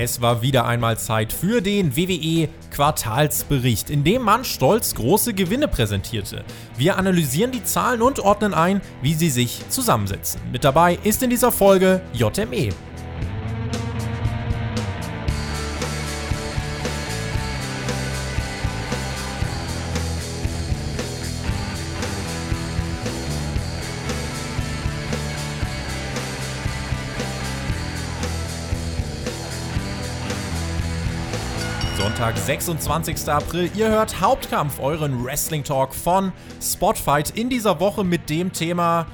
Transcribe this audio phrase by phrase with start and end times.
[0.00, 5.66] Es war wieder einmal Zeit für den WWE Quartalsbericht, in dem man stolz große Gewinne
[5.66, 6.44] präsentierte.
[6.76, 10.40] Wir analysieren die Zahlen und ordnen ein, wie sie sich zusammensetzen.
[10.52, 12.68] Mit dabei ist in dieser Folge JME.
[32.48, 33.28] 26.
[33.28, 33.70] April.
[33.74, 39.06] Ihr hört Hauptkampf, euren Wrestling Talk von Spotfight in dieser Woche mit dem Thema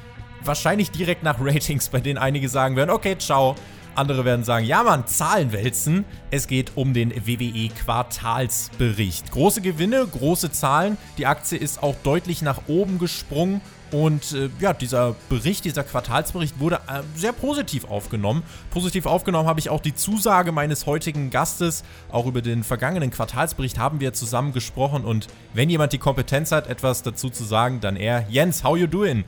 [0.44, 3.56] wahrscheinlich direkt nach Ratings, bei denen einige sagen werden, okay, ciao.
[3.96, 6.04] Andere werden sagen, ja Mann, Zahlen wälzen.
[6.30, 9.32] Es geht um den WWE Quartalsbericht.
[9.32, 10.96] Große Gewinne, große Zahlen.
[11.18, 13.60] Die Aktie ist auch deutlich nach oben gesprungen
[13.90, 18.42] und äh, ja, dieser Bericht, dieser Quartalsbericht wurde äh, sehr positiv aufgenommen.
[18.70, 21.84] Positiv aufgenommen habe ich auch die Zusage meines heutigen Gastes.
[22.10, 25.04] Auch über den vergangenen Quartalsbericht haben wir zusammen gesprochen.
[25.04, 28.26] Und wenn jemand die Kompetenz hat, etwas dazu zu sagen, dann er.
[28.28, 29.24] Jens, how you doing?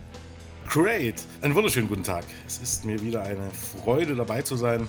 [0.69, 1.23] Great.
[1.43, 2.25] Einen wunderschönen guten Tag.
[2.47, 3.51] Es ist mir wieder eine
[3.85, 4.89] Freude dabei zu sein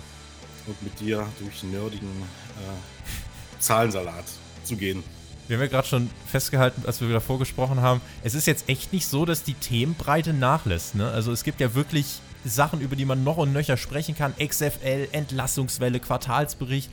[0.65, 4.25] und mit dir durch nerdigen äh, Zahlensalat
[4.63, 5.03] zu gehen.
[5.47, 8.91] Wir haben ja gerade schon festgehalten, als wir wieder vorgesprochen haben, es ist jetzt echt
[8.91, 10.95] nicht so, dass die Themenbreite nachlässt.
[10.95, 11.09] Ne?
[11.09, 14.33] Also es gibt ja wirklich Sachen, über die man noch und nöcher sprechen kann.
[14.37, 16.89] XFL, Entlassungswelle, Quartalsbericht.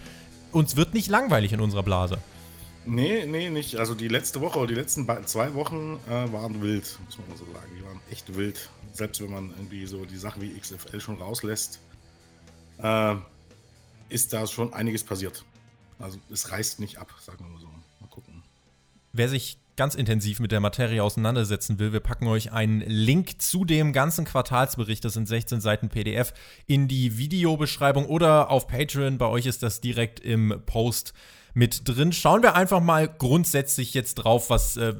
[0.53, 2.19] Uns wird nicht langweilig in unserer Blase.
[2.87, 3.77] Nee, nee, nicht.
[3.77, 7.45] Also die letzte Woche oder die letzten zwei Wochen äh, waren wild, muss man so
[7.47, 7.73] sagen.
[7.77, 8.71] Die waren echt wild.
[8.93, 11.81] Selbst wenn man irgendwie so die Sachen wie XFL schon rauslässt,
[12.79, 13.17] äh,
[14.11, 15.45] ist da schon einiges passiert.
[15.99, 17.64] Also es reißt nicht ab, sagen wir mal so.
[19.17, 23.65] Wer sich ganz intensiv mit der Materie auseinandersetzen will, wir packen euch einen Link zu
[23.65, 26.35] dem ganzen Quartalsbericht, das sind 16 Seiten PDF,
[26.67, 29.17] in die Videobeschreibung oder auf Patreon.
[29.19, 31.15] Bei euch ist das direkt im Post
[31.55, 32.13] mit drin.
[32.13, 34.95] Schauen wir einfach mal grundsätzlich jetzt drauf, was äh,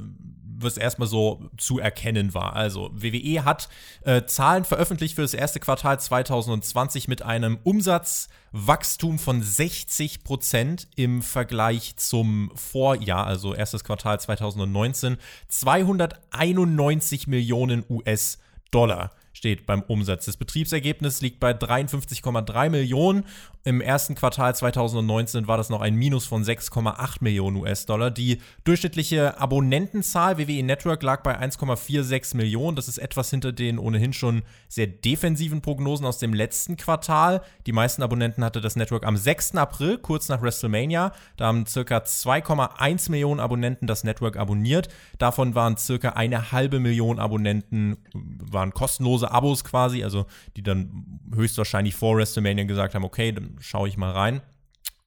[0.59, 2.55] was erstmal so zu erkennen war.
[2.55, 3.69] Also WWE hat
[4.05, 11.23] äh, Zahlen veröffentlicht für das erste Quartal 2020 mit einem Umsatzwachstum von 60 Prozent im
[11.23, 19.11] Vergleich zum Vorjahr, also erstes Quartal 2019, 291 Millionen US-Dollar
[19.45, 20.25] steht beim Umsatz.
[20.25, 23.25] Das Betriebsergebnis liegt bei 53,3 Millionen.
[23.67, 28.11] Im ersten Quartal 2019 war das noch ein Minus von 6,8 Millionen US-Dollar.
[28.11, 32.75] Die durchschnittliche Abonnentenzahl WWE Network lag bei 1,46 Millionen.
[32.75, 37.43] Das ist etwas hinter den ohnehin schon sehr defensiven Prognosen aus dem letzten Quartal.
[37.67, 39.57] Die meisten Abonnenten hatte das Network am 6.
[39.57, 41.13] April, kurz nach WrestleMania.
[41.37, 44.89] Da haben circa 2,1 Millionen Abonnenten das Network abonniert.
[45.19, 51.95] Davon waren circa eine halbe Million Abonnenten waren kostenlose Abos quasi, also die dann höchstwahrscheinlich
[51.95, 54.41] vor WrestleMania gesagt haben, okay, dann schaue ich mal rein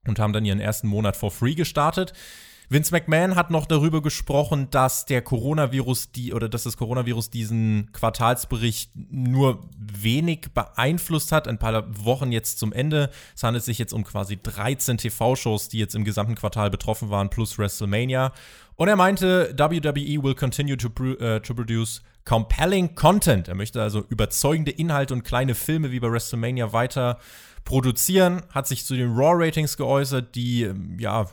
[0.05, 2.13] und haben dann ihren ersten Monat for free gestartet.
[2.69, 7.89] Vince McMahon hat noch darüber gesprochen, dass der Coronavirus die oder dass das Coronavirus diesen
[7.93, 11.47] Quartalsbericht nur wenig beeinflusst hat.
[11.47, 13.09] Ein paar Wochen jetzt zum Ende.
[13.33, 17.29] Es handelt sich jetzt um quasi 13 TV-Shows, die jetzt im gesamten Quartal betroffen waren,
[17.29, 18.33] plus WrestleMania.
[18.75, 23.47] Und er meinte, WWE will continue to, uh, to produce compelling Content.
[23.47, 27.19] Er möchte also überzeugende Inhalte und kleine Filme wie bei WrestleMania weiter
[27.63, 31.27] produzieren, hat sich zu den Raw-Ratings geäußert, die ähm, ja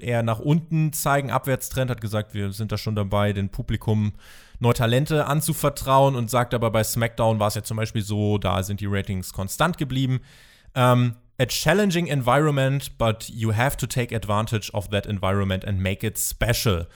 [0.00, 4.12] eher nach unten zeigen, Abwärtstrend, hat gesagt, wir sind da schon dabei, den Publikum
[4.60, 8.62] neue Talente anzuvertrauen und sagt aber bei SmackDown war es ja zum Beispiel so, da
[8.62, 10.20] sind die Ratings konstant geblieben.
[10.74, 15.80] Um, ähm, a challenging environment, but you have to take advantage of that environment and
[15.80, 16.86] make it special.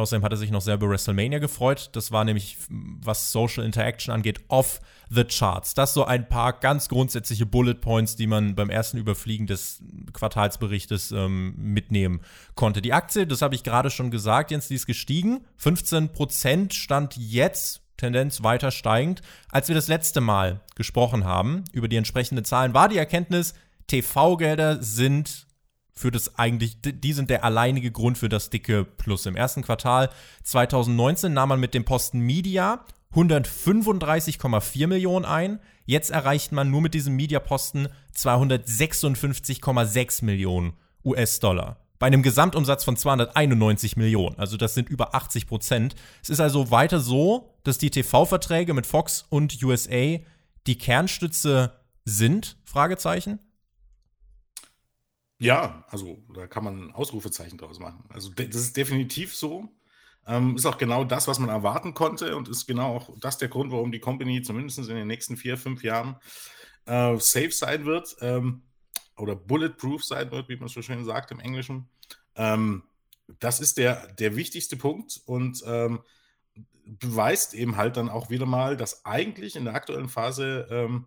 [0.00, 1.90] Außerdem hat er sich noch sehr über WrestleMania gefreut.
[1.92, 4.80] Das war nämlich, was Social Interaction angeht, off
[5.10, 5.74] the charts.
[5.74, 11.12] Das so ein paar ganz grundsätzliche Bullet Points, die man beim ersten Überfliegen des Quartalsberichtes
[11.12, 12.20] ähm, mitnehmen
[12.54, 12.80] konnte.
[12.80, 15.44] Die Aktie, das habe ich gerade schon gesagt, Jens, die ist gestiegen.
[15.60, 19.20] 15% stand jetzt Tendenz weiter steigend.
[19.50, 23.54] Als wir das letzte Mal gesprochen haben über die entsprechenden Zahlen, war die Erkenntnis,
[23.88, 25.46] TV-Gelder sind
[25.92, 29.26] für das eigentlich, die sind der alleinige Grund für das dicke Plus.
[29.26, 30.10] Im ersten Quartal
[30.44, 32.84] 2019 nahm man mit dem Posten Media
[33.14, 35.60] 135,4 Millionen ein.
[35.84, 41.78] Jetzt erreicht man nur mit diesem Media-Posten 256,6 Millionen US-Dollar.
[41.98, 44.38] Bei einem Gesamtumsatz von 291 Millionen.
[44.38, 45.96] Also das sind über 80 Prozent.
[46.22, 50.18] Es ist also weiter so, dass die TV-Verträge mit Fox und USA
[50.66, 51.72] die Kernstütze
[52.04, 52.56] sind?
[52.64, 53.40] Fragezeichen.
[55.40, 58.04] Ja, also da kann man ein Ausrufezeichen draus machen.
[58.10, 59.68] Also das ist definitiv so.
[60.26, 63.48] Ähm, ist auch genau das, was man erwarten konnte und ist genau auch das der
[63.48, 66.16] Grund, warum die Company zumindest in den nächsten vier, fünf Jahren
[66.84, 68.16] äh, safe sein wird.
[68.20, 68.64] Ähm,
[69.16, 71.88] oder bulletproof sein wird, wie man so schön sagt im Englischen.
[72.36, 72.82] Ähm,
[73.38, 76.00] das ist der, der wichtigste Punkt und ähm,
[76.84, 81.06] beweist eben halt dann auch wieder mal, dass eigentlich in der aktuellen Phase ähm,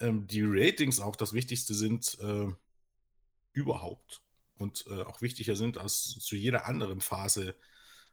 [0.00, 2.48] ähm die Ratings auch das Wichtigste sind äh,
[3.52, 4.22] überhaupt
[4.56, 7.54] und äh, auch wichtiger sind als zu jeder anderen Phase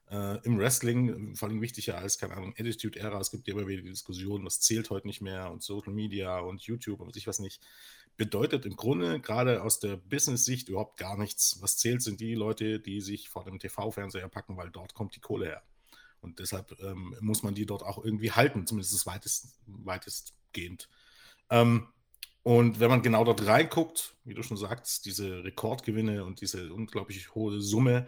[0.10, 3.20] äh, im Wrestling, vor allem wichtiger als, keine Ahnung, Attitude Era.
[3.20, 6.40] Es gibt ja immer wieder die Diskussion, was zählt heute nicht mehr und Social Media
[6.40, 7.62] und YouTube und ich was nicht.
[8.18, 11.62] Bedeutet im Grunde gerade aus der Business-Sicht überhaupt gar nichts.
[11.62, 15.22] Was zählt, sind die Leute, die sich vor dem TV-Fernseher packen, weil dort kommt die
[15.22, 15.64] Kohle her.
[16.20, 20.90] Und deshalb ähm, muss man die dort auch irgendwie halten, zumindest weitest, weitestgehend.
[21.50, 21.88] Ähm,
[22.44, 27.36] und wenn man genau dort reinguckt, wie du schon sagst, diese Rekordgewinne und diese unglaublich
[27.36, 28.08] hohe Summe,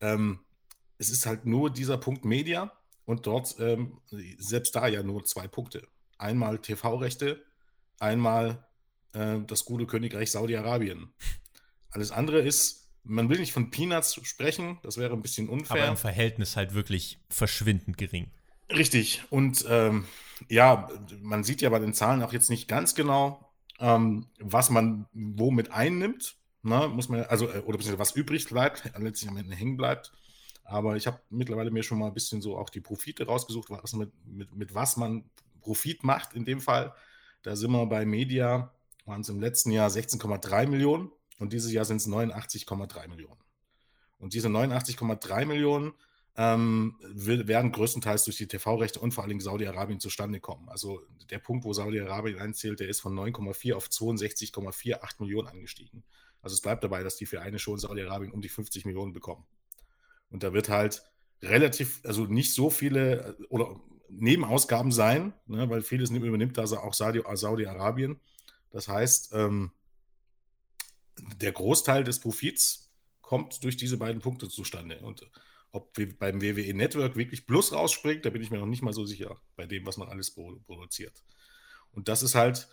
[0.00, 0.40] ähm,
[0.98, 2.72] es ist halt nur dieser Punkt Media
[3.06, 4.00] und dort ähm,
[4.38, 5.88] selbst da ja nur zwei Punkte.
[6.18, 7.42] Einmal TV-Rechte,
[7.98, 8.66] einmal
[9.14, 11.12] äh, das gute Königreich Saudi-Arabien.
[11.90, 15.82] Alles andere ist, man will nicht von Peanuts sprechen, das wäre ein bisschen unfair.
[15.82, 18.30] Aber im Verhältnis halt wirklich verschwindend gering.
[18.70, 19.22] Richtig.
[19.30, 20.06] Und ähm,
[20.48, 20.88] ja,
[21.20, 23.49] man sieht ja bei den Zahlen auch jetzt nicht ganz genau,
[23.80, 26.36] ähm, was man womit einnimmt.
[26.62, 26.88] Ne?
[26.88, 30.12] Muss man, also, äh, oder was übrig bleibt, letztlich am Ende hängen bleibt.
[30.64, 33.92] Aber ich habe mittlerweile mir schon mal ein bisschen so auch die Profite rausgesucht, was
[33.94, 35.24] mit, mit, mit was man
[35.60, 36.94] Profit macht in dem Fall.
[37.42, 38.72] Da sind wir bei Media,
[39.04, 43.40] waren es im letzten Jahr 16,3 Millionen und dieses Jahr sind es 89,3 Millionen.
[44.18, 45.92] Und diese 89,3 Millionen
[46.40, 50.70] ähm, werden größtenteils durch die TV-Rechte und vor allem Saudi-Arabien zustande kommen.
[50.70, 56.02] Also der Punkt, wo Saudi-Arabien einzählt, der ist von 9,4 auf 62,48 Millionen angestiegen.
[56.40, 59.12] Also es bleibt dabei, dass die für eine Show in Saudi-Arabien um die 50 Millionen
[59.12, 59.44] bekommen.
[60.30, 61.02] Und da wird halt
[61.42, 63.78] relativ, also nicht so viele äh, oder
[64.08, 68.18] Nebenausgaben sein, ne, weil vieles übernimmt da auch Saudi-Arabien.
[68.70, 69.72] Das heißt, ähm,
[71.36, 72.90] der Großteil des Profits
[73.20, 75.00] kommt durch diese beiden Punkte zustande.
[75.00, 75.30] Und
[75.72, 79.04] ob beim WWE Network wirklich Plus rausspringt, da bin ich mir noch nicht mal so
[79.04, 81.22] sicher, bei dem, was man alles produziert.
[81.92, 82.68] Und das ist halt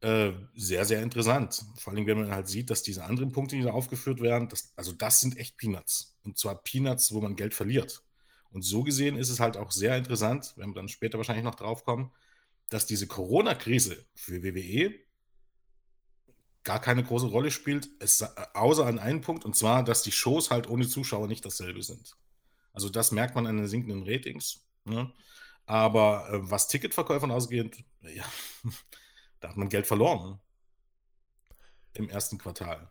[0.00, 1.64] äh, sehr, sehr interessant.
[1.76, 4.72] Vor allem, wenn man halt sieht, dass diese anderen Punkte, die da aufgeführt werden, das,
[4.76, 6.16] also das sind echt Peanuts.
[6.24, 8.02] Und zwar Peanuts, wo man Geld verliert.
[8.50, 11.56] Und so gesehen ist es halt auch sehr interessant, wenn wir dann später wahrscheinlich noch
[11.56, 12.12] drauf kommen,
[12.68, 14.94] dass diese Corona-Krise für WWE
[16.64, 18.22] gar keine große Rolle spielt, es,
[18.54, 22.14] außer an einem Punkt, und zwar, dass die Shows halt ohne Zuschauer nicht dasselbe sind.
[22.78, 24.64] Also das merkt man an den sinkenden Ratings.
[24.84, 25.12] Ne?
[25.66, 28.24] Aber äh, was Ticketverkäufern ausgeht, ja,
[29.40, 30.30] Da hat man Geld verloren.
[30.30, 30.38] Ne?
[31.94, 32.88] Im ersten Quartal.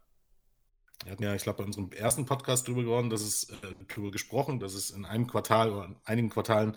[1.04, 3.56] Wir hatten ja, ich glaube, bei unserem ersten Podcast drüber geworden, dass es äh,
[3.88, 6.75] darüber gesprochen, dass es in einem Quartal oder in einigen Quartalen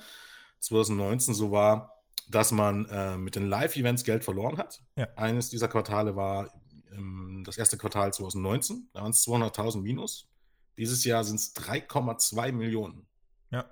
[0.61, 4.83] 2019 so war, dass man äh, mit den Live-Events Geld verloren hat.
[4.97, 5.09] Ja.
[5.17, 6.53] Eines dieser Quartale war
[6.93, 10.29] ähm, das erste Quartal 2019, da waren es 200.000 minus.
[10.77, 13.07] Dieses Jahr sind es 3,2 Millionen.
[13.51, 13.67] Ja.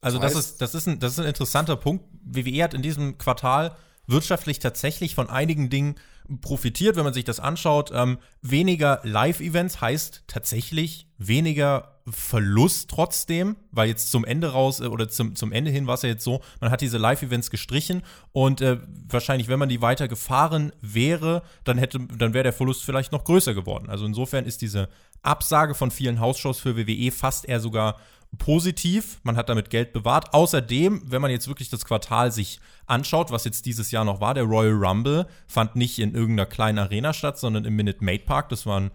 [0.00, 2.04] Also das, heißt, das, ist, das, ist ein, das ist ein interessanter Punkt.
[2.24, 5.96] WWE hat in diesem Quartal wirtschaftlich tatsächlich von einigen Dingen
[6.40, 7.90] profitiert, wenn man sich das anschaut.
[7.94, 15.08] Ähm, weniger Live-Events heißt tatsächlich weniger Verlust trotzdem, weil jetzt zum Ende raus äh, oder
[15.08, 18.02] zum, zum Ende hin war es ja jetzt so, man hat diese Live-Events gestrichen
[18.32, 22.84] und äh, wahrscheinlich, wenn man die weiter gefahren wäre, dann hätte, dann wäre der Verlust
[22.84, 23.90] vielleicht noch größer geworden.
[23.90, 24.88] Also insofern ist diese
[25.22, 27.96] Absage von vielen Hausshows für WWE fast eher sogar
[28.38, 29.20] positiv.
[29.22, 30.34] Man hat damit Geld bewahrt.
[30.34, 34.34] Außerdem, wenn man jetzt wirklich das Quartal sich anschaut, was jetzt dieses Jahr noch war,
[34.34, 38.48] der Royal Rumble fand nicht in irgendeiner kleinen Arena statt, sondern im Minute Maid Park.
[38.48, 38.90] Das war ein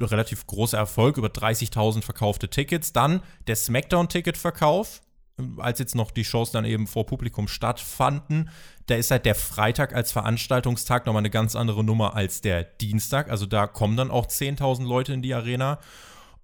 [0.00, 2.92] relativ großer Erfolg, über 30.000 verkaufte Tickets.
[2.92, 5.00] Dann der SmackDown-Ticketverkauf,
[5.56, 8.50] als jetzt noch die Shows dann eben vor Publikum stattfanden.
[8.86, 13.30] Da ist halt der Freitag als Veranstaltungstag nochmal eine ganz andere Nummer als der Dienstag.
[13.30, 15.78] Also da kommen dann auch 10.000 Leute in die Arena.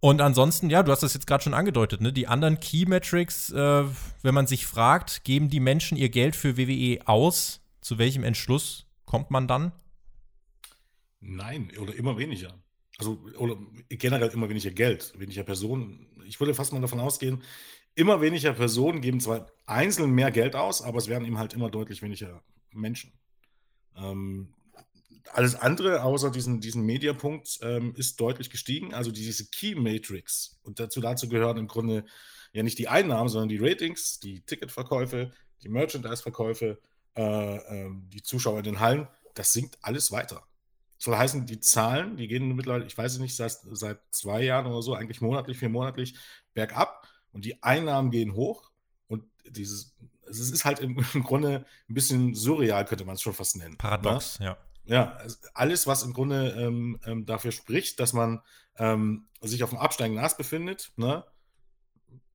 [0.01, 2.13] Und ansonsten, ja, du hast das jetzt gerade schon angedeutet, ne?
[2.13, 3.85] Die anderen Key Metrics, äh,
[4.23, 7.61] wenn man sich fragt, geben die Menschen ihr Geld für WWE aus?
[7.81, 9.73] Zu welchem Entschluss kommt man dann?
[11.21, 12.55] Nein, oder immer weniger.
[12.99, 13.57] Also, oder
[13.89, 16.07] generell immer weniger Geld, weniger Personen.
[16.27, 17.43] Ich würde fast mal davon ausgehen,
[17.95, 21.71] immer weniger Personen geben zwar einzeln mehr Geld aus, aber es werden eben halt immer
[21.71, 23.13] deutlich weniger Menschen.
[23.97, 24.53] Ähm,
[25.33, 28.95] alles andere außer diesen, diesen Mediapunkt ähm, ist deutlich gestiegen.
[28.95, 30.59] Also diese Key Matrix.
[30.63, 32.05] Und dazu, dazu gehören im Grunde
[32.53, 36.79] ja nicht die Einnahmen, sondern die Ratings, die Ticketverkäufe, die Merchandise-Verkäufe,
[37.17, 39.09] äh, äh, die Zuschauer in den Hallen.
[39.35, 40.43] Das sinkt alles weiter.
[40.99, 44.81] Soll heißen, die Zahlen, die gehen mittlerweile, ich weiß nicht, seit, seit zwei Jahren oder
[44.81, 46.15] so, eigentlich monatlich, viermonatlich
[46.55, 48.71] bergab und die Einnahmen gehen hoch
[49.07, 49.95] und dieses,
[50.27, 53.77] es ist halt im, im Grunde ein bisschen surreal, könnte man es schon fast nennen.
[53.77, 54.47] Paradox, ne?
[54.47, 54.59] ja.
[54.87, 55.19] Ja,
[55.55, 58.41] alles, was im Grunde ähm, ähm, dafür spricht, dass man
[58.79, 61.25] ähm, sich auf dem absteigenden Ast befindet, ne,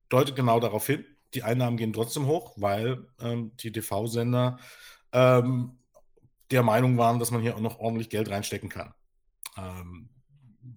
[0.09, 1.05] deutet genau darauf hin.
[1.33, 4.59] Die Einnahmen gehen trotzdem hoch, weil ähm, die TV-Sender
[5.13, 5.79] ähm,
[6.51, 8.93] der Meinung waren, dass man hier auch noch ordentlich Geld reinstecken kann.
[9.57, 10.09] Ähm,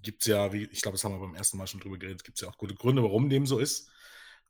[0.02, 2.22] gibt es ja, wie, ich glaube, das haben wir beim ersten Mal schon drüber geredet,
[2.22, 3.90] gibt es ja auch gute Gründe, warum dem so ist.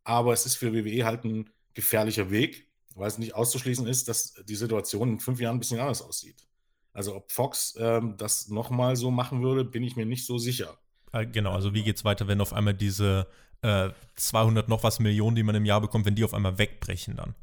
[0.03, 4.35] Aber es ist für WWE halt ein gefährlicher Weg, weil es nicht auszuschließen ist, dass
[4.47, 6.47] die Situation in fünf Jahren ein bisschen anders aussieht.
[6.95, 10.79] Also ob Fox ähm, das nochmal so machen würde, bin ich mir nicht so sicher.
[11.13, 13.27] Äh, genau, also wie geht es weiter, wenn auf einmal diese
[13.63, 17.17] äh, 200 noch was Millionen, die man im Jahr bekommt, wenn die auf einmal wegbrechen
[17.17, 17.35] dann?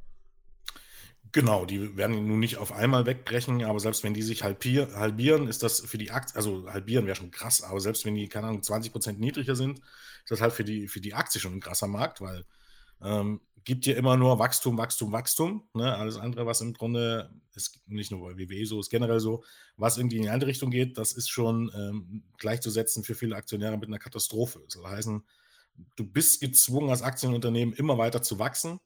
[1.34, 5.48] Genau, die werden nun nicht auf einmal wegbrechen, aber selbst wenn die sich halbier, halbieren,
[5.48, 8.48] ist das für die Aktie, also halbieren wäre schon krass, aber selbst wenn die, keine
[8.48, 11.88] Ahnung, 20% niedriger sind, ist das halt für die, für die Aktie schon ein krasser
[11.88, 12.46] Markt, weil
[13.03, 15.67] ähm, gibt dir immer nur Wachstum, Wachstum, Wachstum.
[15.74, 15.96] Ne?
[15.96, 19.43] Alles andere, was im Grunde, ist nicht nur bei WWE so, ist generell so,
[19.77, 23.77] was irgendwie in die andere Richtung geht, das ist schon ähm, gleichzusetzen für viele Aktionäre
[23.77, 24.62] mit einer Katastrophe.
[24.65, 25.24] Das soll heißen,
[25.96, 28.79] du bist gezwungen, als Aktienunternehmen immer weiter zu wachsen.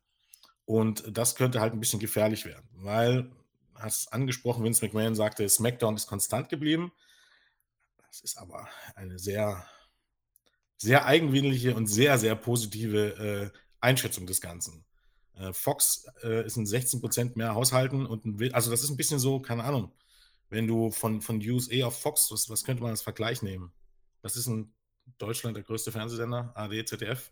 [0.65, 3.31] Und das könnte halt ein bisschen gefährlich werden, weil,
[3.75, 6.91] hast angesprochen, Vince McMahon sagte, SmackDown ist konstant geblieben.
[8.07, 9.65] Das ist aber eine sehr,
[10.77, 14.83] sehr eigenwillige und sehr, sehr positive äh, Einschätzung des Ganzen.
[15.35, 19.19] Äh, Fox äh, ist in 16% mehr Haushalten und ein, also das ist ein bisschen
[19.19, 19.91] so, keine Ahnung,
[20.49, 23.71] wenn du von, von USA auf Fox, was, was könnte man als Vergleich nehmen?
[24.21, 24.73] Was ist in
[25.17, 26.51] Deutschland der größte Fernsehsender?
[26.55, 27.31] AD, ZDF?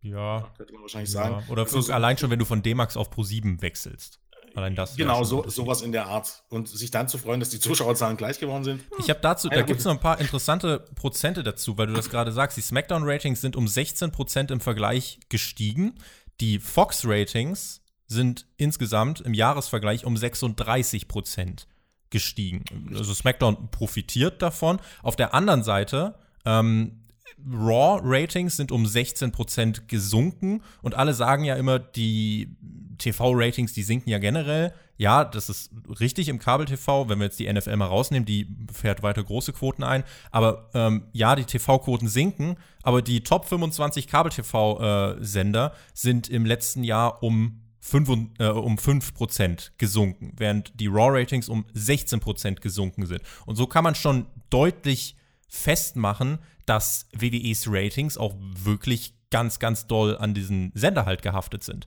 [0.00, 0.52] Ja.
[0.56, 1.22] Könnte man wahrscheinlich ja.
[1.22, 1.44] sagen.
[1.50, 4.20] Oder also, allein schon, wenn du von D-Max auf Pro7 wechselst.
[4.54, 4.96] Allein das.
[4.96, 6.42] Genau, so, sowas in der Art.
[6.48, 8.82] Und sich dann zu freuen, dass die Zuschauerzahlen gleich geworden sind.
[8.98, 11.94] Ich habe dazu, ja, da gibt es noch ein paar interessante Prozente dazu, weil du
[11.94, 12.56] das gerade sagst.
[12.56, 15.94] Die Smackdown-Ratings sind um 16% im Vergleich gestiegen.
[16.40, 21.66] Die Fox-Ratings sind insgesamt im Jahresvergleich um 36%
[22.10, 22.64] gestiegen.
[22.94, 24.78] Also SmackDown profitiert davon.
[25.02, 27.02] Auf der anderen Seite ähm,
[27.50, 32.56] Raw-Ratings sind um 16% gesunken und alle sagen ja immer, die
[32.98, 34.72] TV-Ratings, die sinken ja generell.
[34.96, 39.02] Ja, das ist richtig im Kabel-TV, wenn wir jetzt die NFL mal rausnehmen, die fährt
[39.02, 40.04] weiter große Quoten ein.
[40.30, 46.84] Aber ähm, ja, die TV-Quoten sinken, aber die Top 25 Kabel-TV-Sender äh, sind im letzten
[46.84, 48.08] Jahr um 5,
[48.38, 53.22] äh, um 5% gesunken, während die Raw-Ratings um 16% gesunken sind.
[53.44, 55.16] Und so kann man schon deutlich
[55.48, 61.86] festmachen, dass WWEs Ratings auch wirklich ganz, ganz doll an diesen Sender halt gehaftet sind.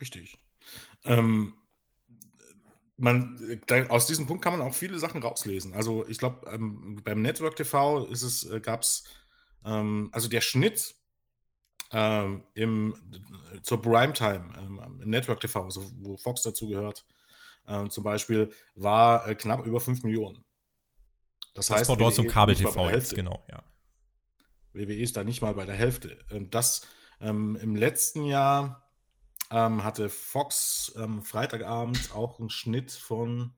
[0.00, 0.38] Richtig.
[1.04, 1.54] Ähm,
[2.96, 5.74] man, da, aus diesem Punkt kann man auch viele Sachen rauslesen.
[5.74, 9.04] Also ich glaube, ähm, beim Network TV ist es, äh, gab es,
[9.64, 10.94] ähm, also der Schnitt
[11.92, 12.94] ähm, im,
[13.62, 17.04] zur Primetime ähm, im Network TV, also wo Fox dazu gehört,
[17.66, 20.44] ähm, zum Beispiel, war äh, knapp über 5 Millionen.
[21.54, 23.62] Das, das heißt, war dort zum Kabel-TV jetzt, genau, ja.
[24.72, 26.18] WWE ist da nicht mal bei der Hälfte.
[26.50, 26.86] Das
[27.20, 28.89] ähm, im letzten Jahr
[29.50, 33.52] ähm, hatte Fox ähm, Freitagabend auch einen Schnitt von.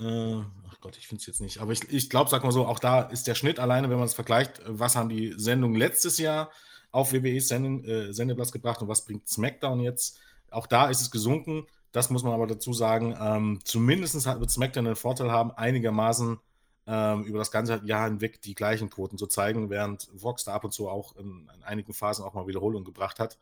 [0.00, 1.58] Äh, ach Gott, ich finde es jetzt nicht.
[1.60, 4.06] Aber ich, ich glaube, sag mal so, auch da ist der Schnitt alleine, wenn man
[4.06, 6.50] es vergleicht, was haben die Sendungen letztes Jahr
[6.90, 10.18] auf WWE Send äh, Sendeplatz gebracht und was bringt SmackDown jetzt?
[10.50, 11.66] Auch da ist es gesunken.
[11.92, 13.16] Das muss man aber dazu sagen.
[13.20, 16.38] Ähm, zumindest wird SmackDown den Vorteil haben, einigermaßen
[16.86, 20.64] ähm, über das ganze Jahr hinweg die gleichen Quoten zu zeigen, während Vox da ab
[20.64, 23.38] und zu auch in, in einigen Phasen auch mal Wiederholungen gebracht hat,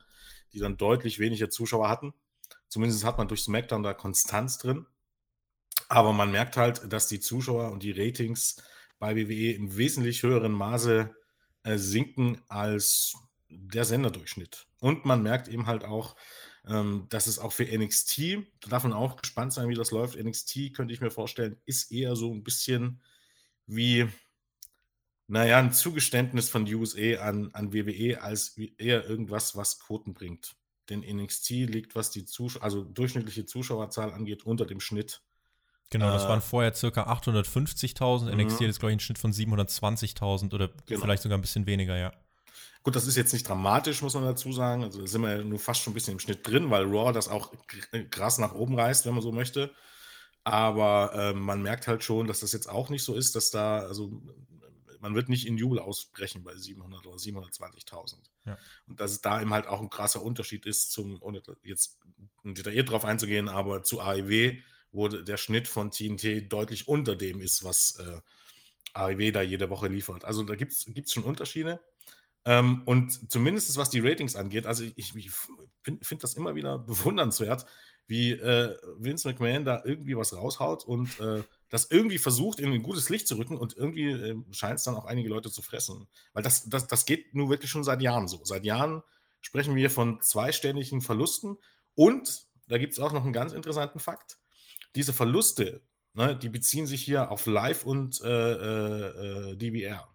[0.52, 2.14] die dann deutlich weniger Zuschauer hatten.
[2.68, 4.86] Zumindest hat man durch SmackDown da Konstanz drin.
[5.88, 8.56] Aber man merkt halt, dass die Zuschauer und die Ratings
[8.98, 11.14] bei WWE im wesentlich höheren Maße
[11.62, 13.16] äh, sinken als
[13.48, 14.66] der Senderdurchschnitt.
[14.80, 16.16] Und man merkt eben halt auch,
[16.66, 20.22] ähm, dass es auch für NXT, da darf man auch gespannt sein, wie das läuft.
[20.22, 23.00] NXT könnte ich mir vorstellen, ist eher so ein bisschen
[23.68, 24.08] wie,
[25.28, 30.56] naja, ein Zugeständnis von USA an, an WWE als eher irgendwas, was Quoten bringt.
[30.88, 35.22] Denn NXT liegt, was die Zuschauer, also durchschnittliche Zuschauerzahl angeht, unter dem Schnitt.
[35.90, 38.34] Genau, das äh, waren vorher circa 850.000.
[38.34, 41.02] NXT hat jetzt, glaube ich, einen Schnitt von 720.000 oder genau.
[41.02, 42.12] vielleicht sogar ein bisschen weniger, ja.
[42.82, 44.82] Gut, das ist jetzt nicht dramatisch, muss man dazu sagen.
[44.82, 47.12] Also da sind wir ja nur fast schon ein bisschen im Schnitt drin, weil Raw
[47.12, 47.52] das auch
[48.10, 49.74] krass nach oben reißt, wenn man so möchte.
[50.48, 53.80] Aber äh, man merkt halt schon, dass das jetzt auch nicht so ist, dass da,
[53.80, 54.22] also
[55.00, 58.16] man wird nicht in Jubel ausbrechen bei 700 oder 720.000.
[58.46, 58.58] Ja.
[58.86, 61.98] Und dass es da eben halt auch ein krasser Unterschied ist zum, ohne jetzt
[62.44, 64.56] detailliert drauf einzugehen, aber zu AEW,
[64.90, 68.20] wo der Schnitt von TNT deutlich unter dem ist, was äh,
[68.94, 70.24] AEW da jede Woche liefert.
[70.24, 71.80] Also da gibt es schon Unterschiede.
[72.44, 75.30] Ähm, und zumindest was die Ratings angeht, also ich, ich
[75.82, 77.66] finde find das immer wieder bewundernswert,
[78.08, 82.82] wie äh, Vince McMahon da irgendwie was raushaut und äh, das irgendwie versucht, in ein
[82.82, 86.08] gutes Licht zu rücken und irgendwie äh, scheint es dann auch einige Leute zu fressen.
[86.32, 88.40] Weil das, das, das geht nur wirklich schon seit Jahren so.
[88.44, 89.02] Seit Jahren
[89.42, 91.58] sprechen wir von zweistelligen Verlusten
[91.94, 94.38] und da gibt es auch noch einen ganz interessanten Fakt.
[94.94, 95.82] Diese Verluste,
[96.14, 100.08] ne, die beziehen sich hier auf Live und äh, äh, äh DBR.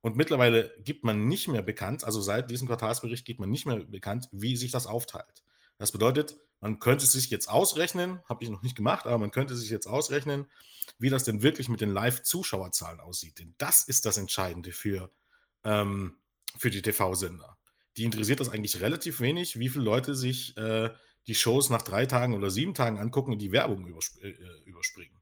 [0.00, 3.78] Und mittlerweile gibt man nicht mehr bekannt, also seit diesem Quartalsbericht gibt man nicht mehr
[3.78, 5.42] bekannt, wie sich das aufteilt.
[5.78, 9.56] Das bedeutet, man könnte sich jetzt ausrechnen, habe ich noch nicht gemacht, aber man könnte
[9.56, 10.46] sich jetzt ausrechnen,
[10.98, 13.38] wie das denn wirklich mit den Live-Zuschauerzahlen aussieht.
[13.38, 15.10] Denn das ist das Entscheidende für,
[15.64, 16.16] ähm,
[16.56, 17.58] für die TV-Sender.
[17.96, 20.90] Die interessiert das eigentlich relativ wenig, wie viele Leute sich äh,
[21.26, 24.34] die Shows nach drei Tagen oder sieben Tagen angucken und die Werbung übersp äh,
[24.64, 25.16] überspringen.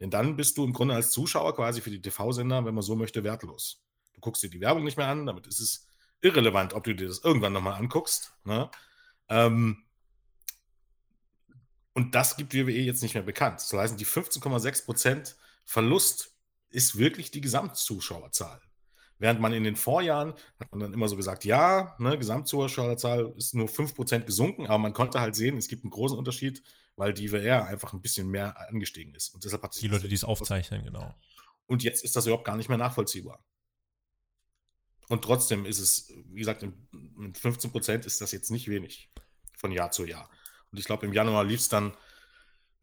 [0.00, 2.96] Denn dann bist du im Grunde als Zuschauer quasi für die TV-Sender, wenn man so
[2.96, 3.82] möchte, wertlos.
[4.14, 5.86] Du guckst dir die Werbung nicht mehr an, damit ist es
[6.20, 8.34] irrelevant, ob du dir das irgendwann nochmal anguckst.
[8.44, 8.70] Ne?
[9.28, 9.83] Ähm,
[11.94, 13.60] und das gibt WWE jetzt nicht mehr bekannt.
[13.60, 15.34] Das heißt, die 15,6%
[15.64, 16.34] Verlust
[16.68, 18.60] ist wirklich die Gesamtzuschauerzahl.
[19.18, 23.54] Während man in den Vorjahren hat man dann immer so gesagt, ja, ne, Gesamtzuschauerzahl ist
[23.54, 26.62] nur 5% gesunken, aber man konnte halt sehen, es gibt einen großen Unterschied,
[26.96, 29.32] weil die VR einfach ein bisschen mehr angestiegen ist.
[29.32, 31.14] Und deshalb hat die Leute, die es aufzeichnen, genau.
[31.66, 33.42] Und jetzt ist das überhaupt gar nicht mehr nachvollziehbar.
[35.08, 39.10] Und trotzdem ist es, wie gesagt, mit 15% ist das jetzt nicht wenig
[39.56, 40.28] von Jahr zu Jahr.
[40.74, 41.96] Und ich glaube, im Januar lief es dann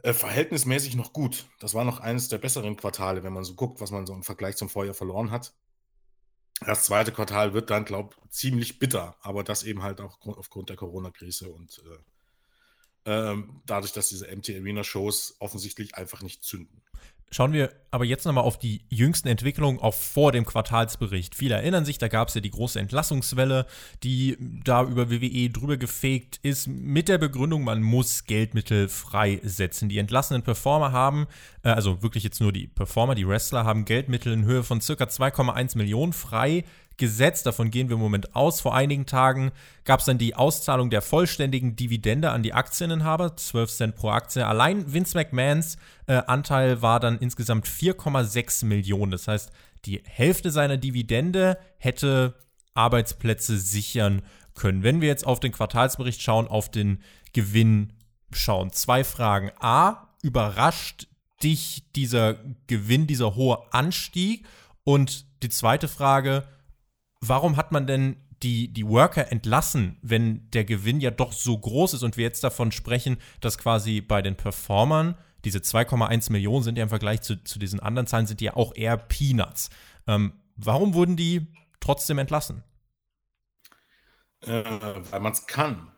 [0.01, 1.49] äh, verhältnismäßig noch gut.
[1.59, 4.23] Das war noch eines der besseren Quartale, wenn man so guckt, was man so im
[4.23, 5.51] Vergleich zum Vorjahr verloren hat.
[6.65, 10.69] Das zweite Quartal wird dann, glaube ich, ziemlich bitter, aber das eben halt auch aufgrund
[10.69, 11.83] der Corona-Krise und
[13.05, 16.81] äh, äh, dadurch, dass diese MT Arena-Shows offensichtlich einfach nicht zünden.
[17.33, 21.33] Schauen wir aber jetzt nochmal auf die jüngsten Entwicklungen, auch vor dem Quartalsbericht.
[21.33, 23.65] Viele erinnern sich, da gab es ja die große Entlassungswelle,
[24.03, 29.87] die da über WWE drüber gefegt ist, mit der Begründung, man muss Geldmittel freisetzen.
[29.87, 31.27] Die entlassenen Performer haben,
[31.63, 35.05] äh, also wirklich jetzt nur die Performer, die Wrestler, haben Geldmittel in Höhe von circa
[35.05, 36.65] 2,1 Millionen frei
[36.97, 37.45] gesetzt.
[37.45, 38.61] Davon gehen wir im Moment aus.
[38.61, 39.51] Vor einigen Tagen
[39.85, 44.45] gab es dann die Auszahlung der vollständigen Dividende an die Aktieninhaber, 12 Cent pro Aktie.
[44.45, 45.77] Allein Vince McMahons
[46.11, 49.13] äh, Anteil war dann insgesamt 4,6 Millionen.
[49.13, 49.49] Das heißt,
[49.85, 52.35] die Hälfte seiner Dividende hätte
[52.73, 54.21] Arbeitsplätze sichern
[54.53, 54.83] können.
[54.83, 57.93] Wenn wir jetzt auf den Quartalsbericht schauen, auf den Gewinn
[58.33, 58.73] schauen.
[58.73, 59.51] Zwei Fragen.
[59.61, 61.07] A, überrascht
[61.41, 62.35] dich dieser
[62.67, 64.45] Gewinn, dieser hohe Anstieg?
[64.83, 66.43] Und die zweite Frage,
[67.21, 71.93] warum hat man denn die, die Worker entlassen, wenn der Gewinn ja doch so groß
[71.93, 76.77] ist und wir jetzt davon sprechen, dass quasi bei den Performern diese 2,1 Millionen sind
[76.77, 79.69] ja im Vergleich zu, zu diesen anderen Zahlen sind ja auch eher Peanuts.
[80.07, 81.47] Ähm, warum wurden die
[81.79, 82.63] trotzdem entlassen?
[84.41, 84.63] Äh,
[85.11, 85.91] weil man es kann.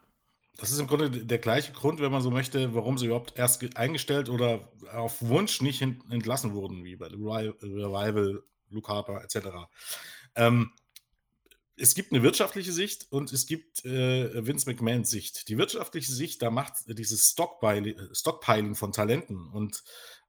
[0.57, 3.75] Das ist im Grunde der gleiche Grund, wenn man so möchte, warum sie überhaupt erst
[3.75, 9.47] eingestellt oder auf Wunsch nicht entlassen wurden, wie bei Revival, Luke Harper etc.
[10.35, 10.71] Ähm,
[11.75, 15.49] es gibt eine wirtschaftliche Sicht und es gibt äh, Vince McMahons Sicht.
[15.49, 19.83] Die wirtschaftliche Sicht, da macht dieses Stockpiling, Stockpiling von Talenten und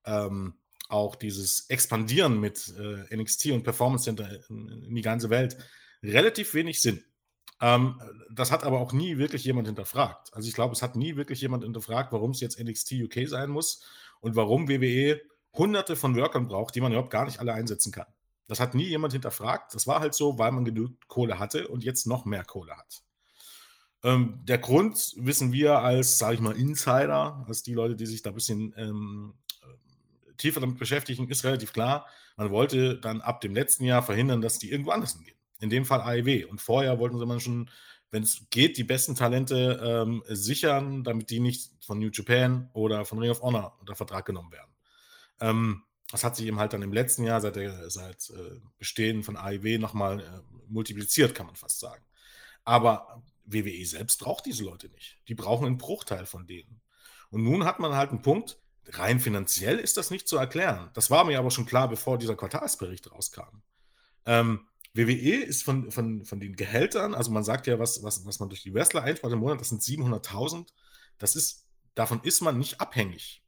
[0.06, 0.54] ähm,
[0.88, 5.56] auch dieses Expandieren mit äh, NXT und Performance Center in, in, die ganze Welt
[6.02, 7.04] relativ wenig Sinn.
[7.60, 10.32] Ähm, das hat aber auch nie wirklich jemand hinterfragt.
[10.34, 13.50] Also ich glaube, es hat nie wirklich jemand hinterfragt, warum es jetzt NXT UK sein
[13.50, 13.82] muss
[14.20, 15.20] und warum WWE
[15.52, 18.06] hunderte von Workern braucht, die man überhaupt gar nicht alle einsetzen kann.
[18.46, 19.74] Das hat nie jemand hinterfragt.
[19.74, 23.02] Das war halt so, weil man genug Kohle hatte und jetzt noch mehr Kohle hat.
[24.02, 28.22] Ähm, der Grund wissen wir als, sage ich mal, Insider, als die Leute, die sich
[28.22, 32.06] da ein bisschen ähm, äh, tiefer damit beschäftigen, ist relativ klar.
[32.36, 35.36] Man wollte dann ab dem letzten Jahr verhindern, dass die irgendwo anders hingehen.
[35.60, 36.46] In dem Fall AEW.
[36.50, 37.70] Und vorher wollten sie man schon,
[38.10, 43.06] wenn es geht, die besten Talente ähm, sichern, damit die nicht von New Japan oder
[43.06, 44.70] von Ring of Honor unter Vertrag genommen werden.
[45.40, 45.82] Ähm,
[46.14, 49.36] das hat sich eben halt dann im letzten Jahr seit, der, seit äh, Bestehen von
[49.36, 52.04] AIW nochmal äh, multipliziert, kann man fast sagen.
[52.62, 55.18] Aber WWE selbst braucht diese Leute nicht.
[55.26, 56.80] Die brauchen einen Bruchteil von denen.
[57.30, 60.88] Und nun hat man halt einen Punkt, rein finanziell ist das nicht zu erklären.
[60.94, 63.62] Das war mir aber schon klar, bevor dieser Quartalsbericht rauskam.
[64.24, 68.38] Ähm, WWE ist von, von, von den Gehältern, also man sagt ja, was, was, was
[68.38, 70.68] man durch die Wrestler einspart im Monat, das sind 700.000.
[71.18, 73.43] Das ist, davon ist man nicht abhängig.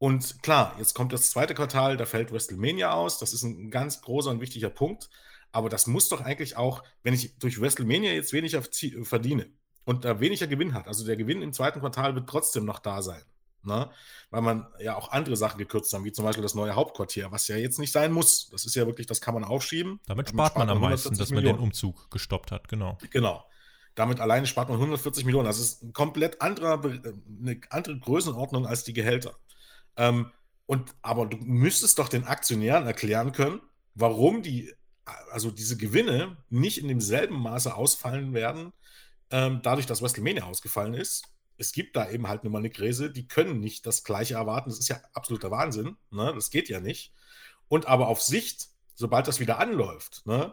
[0.00, 3.18] Und klar, jetzt kommt das zweite Quartal, da fällt WrestleMania aus.
[3.18, 5.10] Das ist ein ganz großer und wichtiger Punkt.
[5.52, 8.62] Aber das muss doch eigentlich auch, wenn ich durch WrestleMania jetzt weniger
[9.02, 9.50] verdiene
[9.84, 13.02] und da weniger Gewinn hat, also der Gewinn im zweiten Quartal wird trotzdem noch da
[13.02, 13.22] sein.
[13.62, 13.90] Ne?
[14.30, 17.46] Weil man ja auch andere Sachen gekürzt haben, wie zum Beispiel das neue Hauptquartier, was
[17.48, 18.48] ja jetzt nicht sein muss.
[18.48, 20.00] Das ist ja wirklich, das kann man aufschieben.
[20.06, 22.96] Damit spart, Damit spart man am meisten, dass man den Umzug gestoppt hat, genau.
[23.10, 23.44] Genau.
[23.96, 25.44] Damit alleine spart man 140 Millionen.
[25.44, 29.34] Das ist ein komplett anderer, eine andere Größenordnung als die Gehälter.
[29.96, 30.30] Ähm,
[30.66, 33.60] und, aber du müsstest doch den Aktionären erklären können,
[33.94, 34.72] warum die,
[35.32, 38.72] also diese Gewinne nicht in demselben Maße ausfallen werden,
[39.30, 41.24] ähm, dadurch, dass WrestleMania ausgefallen ist.
[41.56, 44.70] Es gibt da eben halt eine Krise, die können nicht das Gleiche erwarten.
[44.70, 45.96] Das ist ja absoluter Wahnsinn.
[46.10, 46.32] Ne?
[46.34, 47.12] Das geht ja nicht.
[47.68, 50.52] Und aber auf Sicht, sobald das wieder anläuft, ne,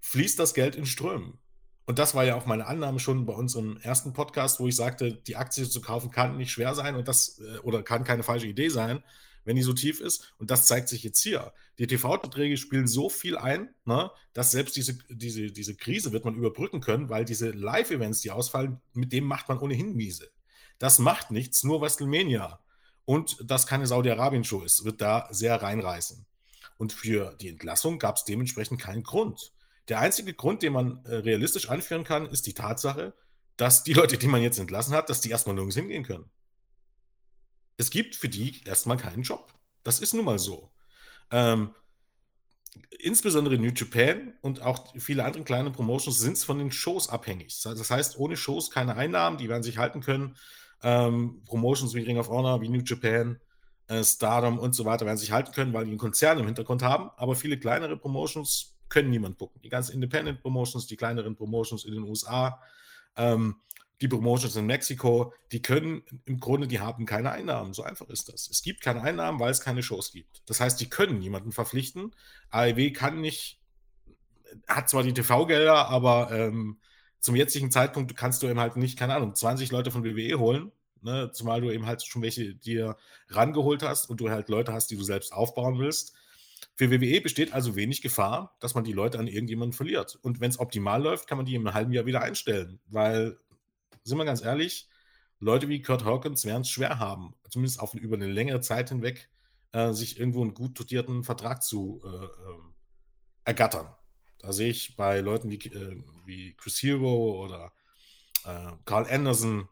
[0.00, 1.38] fließt das Geld in Strömen.
[1.86, 5.12] Und das war ja auch meine Annahme schon bei unserem ersten Podcast, wo ich sagte,
[5.12, 8.46] die Aktie zu kaufen kann nicht schwer sein und das äh, oder kann keine falsche
[8.46, 9.02] Idee sein,
[9.44, 10.34] wenn die so tief ist.
[10.38, 11.52] Und das zeigt sich jetzt hier.
[11.78, 16.34] Die TV-Verträge spielen so viel ein, ne, dass selbst diese, diese, diese Krise wird man
[16.34, 20.30] überbrücken können, weil diese Live-Events, die ausfallen, mit dem macht man ohnehin miese.
[20.78, 22.60] Das macht nichts, nur WrestleMania.
[23.04, 26.24] Und das keine Saudi-Arabien-Show ist, wird da sehr reinreißen.
[26.78, 29.52] Und für die Entlassung gab es dementsprechend keinen Grund.
[29.88, 33.14] Der einzige Grund, den man äh, realistisch anführen kann, ist die Tatsache,
[33.56, 36.30] dass die Leute, die man jetzt entlassen hat, dass die erstmal nirgends hingehen können.
[37.76, 39.52] Es gibt für die erstmal keinen Job.
[39.82, 40.72] Das ist nun mal so.
[41.30, 41.74] Ähm,
[42.98, 47.60] insbesondere New Japan und auch viele andere kleine Promotions sind von den Shows abhängig.
[47.62, 50.36] Das heißt, ohne Shows keine Einnahmen, die werden sich halten können.
[50.82, 53.40] Ähm, Promotions wie Ring of Honor, wie New Japan,
[53.88, 56.82] äh, Stardom und so weiter werden sich halten können, weil die einen Konzern im Hintergrund
[56.82, 57.10] haben.
[57.16, 59.60] Aber viele kleinere Promotions können niemand gucken.
[59.62, 62.60] Die ganzen Independent Promotions, die kleineren Promotions in den USA,
[63.16, 63.56] ähm,
[64.00, 67.74] die Promotions in Mexiko, die können im Grunde, die haben keine Einnahmen.
[67.74, 68.48] So einfach ist das.
[68.48, 70.42] Es gibt keine Einnahmen, weil es keine Shows gibt.
[70.46, 72.14] Das heißt, die können niemanden verpflichten.
[72.50, 73.60] AEW kann nicht,
[74.66, 76.78] hat zwar die TV-Gelder, aber ähm,
[77.20, 80.72] zum jetzigen Zeitpunkt kannst du eben halt nicht, keine Ahnung, 20 Leute von WWE holen
[81.04, 81.30] ne?
[81.32, 82.96] zumal du eben halt schon welche dir
[83.28, 86.14] rangeholt hast und du halt Leute hast, die du selbst aufbauen willst.
[86.76, 90.16] Für WWE besteht also wenig Gefahr, dass man die Leute an irgendjemanden verliert.
[90.22, 92.80] Und wenn es optimal läuft, kann man die im halben Jahr wieder einstellen.
[92.86, 93.38] Weil,
[94.02, 94.88] sind wir ganz ehrlich,
[95.40, 99.30] Leute wie Kurt Hawkins werden es schwer haben, zumindest auf, über eine längere Zeit hinweg,
[99.72, 102.58] äh, sich irgendwo einen gut dotierten Vertrag zu äh, äh,
[103.44, 103.94] ergattern.
[104.38, 107.72] Da sehe ich bei Leuten wie, äh, wie Chris Hero oder
[108.44, 109.68] äh, Carl Anderson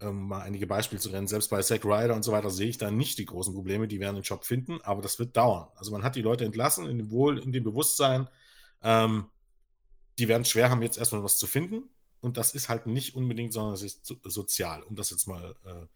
[0.00, 2.78] ähm, mal einige Beispiele zu nennen, selbst bei Zack Ryder und so weiter sehe ich
[2.78, 5.68] da nicht die großen Probleme, die werden den Job finden, aber das wird dauern.
[5.76, 8.28] Also man hat die Leute entlassen, in dem Wohl, in dem Bewusstsein,
[8.82, 9.26] ähm,
[10.18, 11.88] die werden schwer haben, jetzt erstmal was zu finden.
[12.20, 15.86] Und das ist halt nicht unbedingt, sondern es ist sozial, um das jetzt mal äh,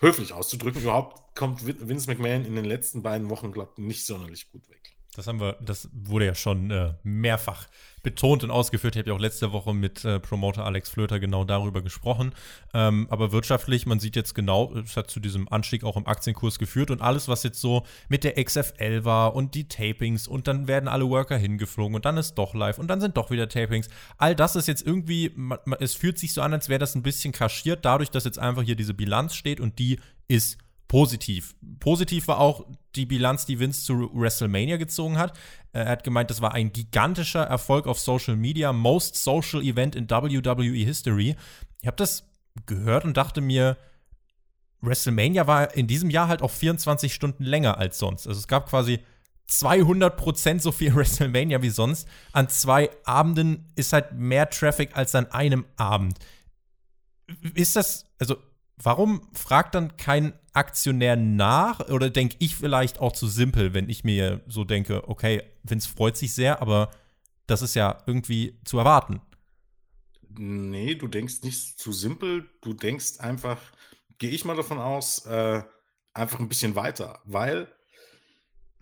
[0.00, 0.82] höflich auszudrücken.
[0.82, 4.99] Überhaupt kommt Vince McMahon in den letzten beiden Wochen, glaube ich, nicht sonderlich gut weg.
[5.16, 7.66] Das haben wir, das wurde ja schon äh, mehrfach
[8.02, 8.94] betont und ausgeführt.
[8.94, 12.32] Ich habe ja auch letzte Woche mit äh, Promoter Alex Flöter genau darüber gesprochen.
[12.72, 16.58] Ähm, aber wirtschaftlich, man sieht jetzt genau, es hat zu diesem Anstieg auch im Aktienkurs
[16.58, 20.68] geführt und alles, was jetzt so mit der XFL war und die Tapings und dann
[20.68, 23.88] werden alle Worker hingeflogen und dann ist doch live und dann sind doch wieder Tapings.
[24.16, 25.34] All das ist jetzt irgendwie,
[25.80, 28.62] es fühlt sich so an, als wäre das ein bisschen kaschiert, dadurch, dass jetzt einfach
[28.62, 30.56] hier diese Bilanz steht und die ist
[30.90, 31.54] positiv.
[31.78, 35.38] Positiv war auch die Bilanz, die Vince zu WrestleMania gezogen hat.
[35.72, 40.10] Er hat gemeint, das war ein gigantischer Erfolg auf Social Media, most social event in
[40.10, 41.36] WWE History.
[41.80, 42.24] Ich habe das
[42.66, 43.76] gehört und dachte mir,
[44.80, 48.26] WrestleMania war in diesem Jahr halt auch 24 Stunden länger als sonst.
[48.26, 48.98] Also es gab quasi
[49.48, 52.08] 200% so viel WrestleMania wie sonst.
[52.32, 56.18] An zwei Abenden ist halt mehr Traffic als an einem Abend.
[57.54, 58.38] Ist das, also
[58.82, 61.80] warum fragt dann kein Aktionär nach?
[61.88, 66.16] Oder denke ich vielleicht auch zu simpel, wenn ich mir so denke, okay, Vince freut
[66.16, 66.90] sich sehr, aber
[67.46, 69.20] das ist ja irgendwie zu erwarten.
[70.28, 73.60] Nee, du denkst nicht zu simpel, du denkst einfach,
[74.18, 75.62] gehe ich mal davon aus, äh,
[76.14, 77.68] einfach ein bisschen weiter, weil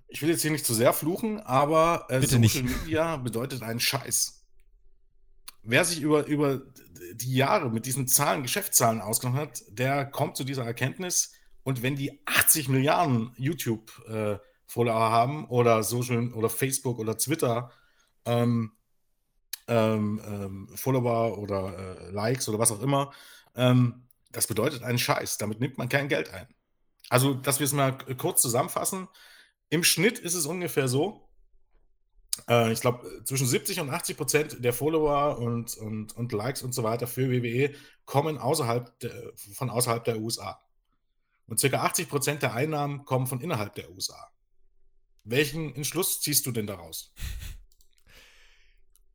[0.08, 2.62] ich will jetzt hier nicht zu sehr fluchen, aber äh, Social nicht.
[2.62, 4.37] Media bedeutet einen Scheiß.
[5.70, 6.62] Wer sich über, über
[7.12, 11.34] die Jahre mit diesen Zahlen, Geschäftszahlen ausgenommen hat, der kommt zu dieser Erkenntnis.
[11.62, 17.70] Und wenn die 80 Milliarden YouTube-Follower äh, haben oder Social oder Facebook oder Twitter
[18.24, 18.72] ähm,
[19.66, 23.12] ähm, ähm, Follower oder äh, Likes oder was auch immer,
[23.54, 25.36] ähm, das bedeutet einen Scheiß.
[25.36, 26.46] Damit nimmt man kein Geld ein.
[27.10, 29.06] Also, dass wir es mal kurz zusammenfassen.
[29.68, 31.27] Im Schnitt ist es ungefähr so,
[32.48, 36.72] äh, ich glaube, zwischen 70 und 80 Prozent der Follower und, und, und Likes und
[36.72, 37.74] so weiter für WWE
[38.04, 40.60] kommen außerhalb der, von außerhalb der USA.
[41.46, 41.78] Und ca.
[41.78, 44.30] 80 Prozent der Einnahmen kommen von innerhalb der USA.
[45.24, 47.12] Welchen Entschluss ziehst du denn daraus?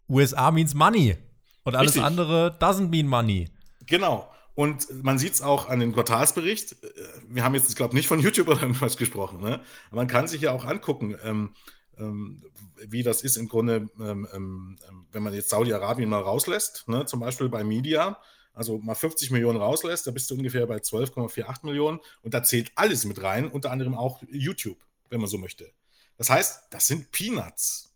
[0.10, 1.18] USA means money.
[1.64, 2.04] Und alles Richtig.
[2.04, 3.50] andere doesn't mean money.
[3.86, 4.30] Genau.
[4.56, 6.74] Und man sieht es auch an dem Quartalsbericht.
[6.84, 6.88] Äh,
[7.30, 9.42] wir haben jetzt, ich glaube, nicht von YouTube oder irgendwas gesprochen.
[9.42, 9.62] Ne?
[9.92, 11.16] Man kann sich ja auch angucken.
[11.24, 11.56] Ähm,
[11.98, 14.78] wie das ist im Grunde, ähm, ähm,
[15.12, 18.18] wenn man jetzt Saudi-Arabien mal rauslässt, ne, zum Beispiel bei Media,
[18.54, 22.72] also mal 50 Millionen rauslässt, da bist du ungefähr bei 12,48 Millionen und da zählt
[22.76, 24.78] alles mit rein, unter anderem auch YouTube,
[25.10, 25.72] wenn man so möchte.
[26.18, 27.92] Das heißt, das sind Peanuts.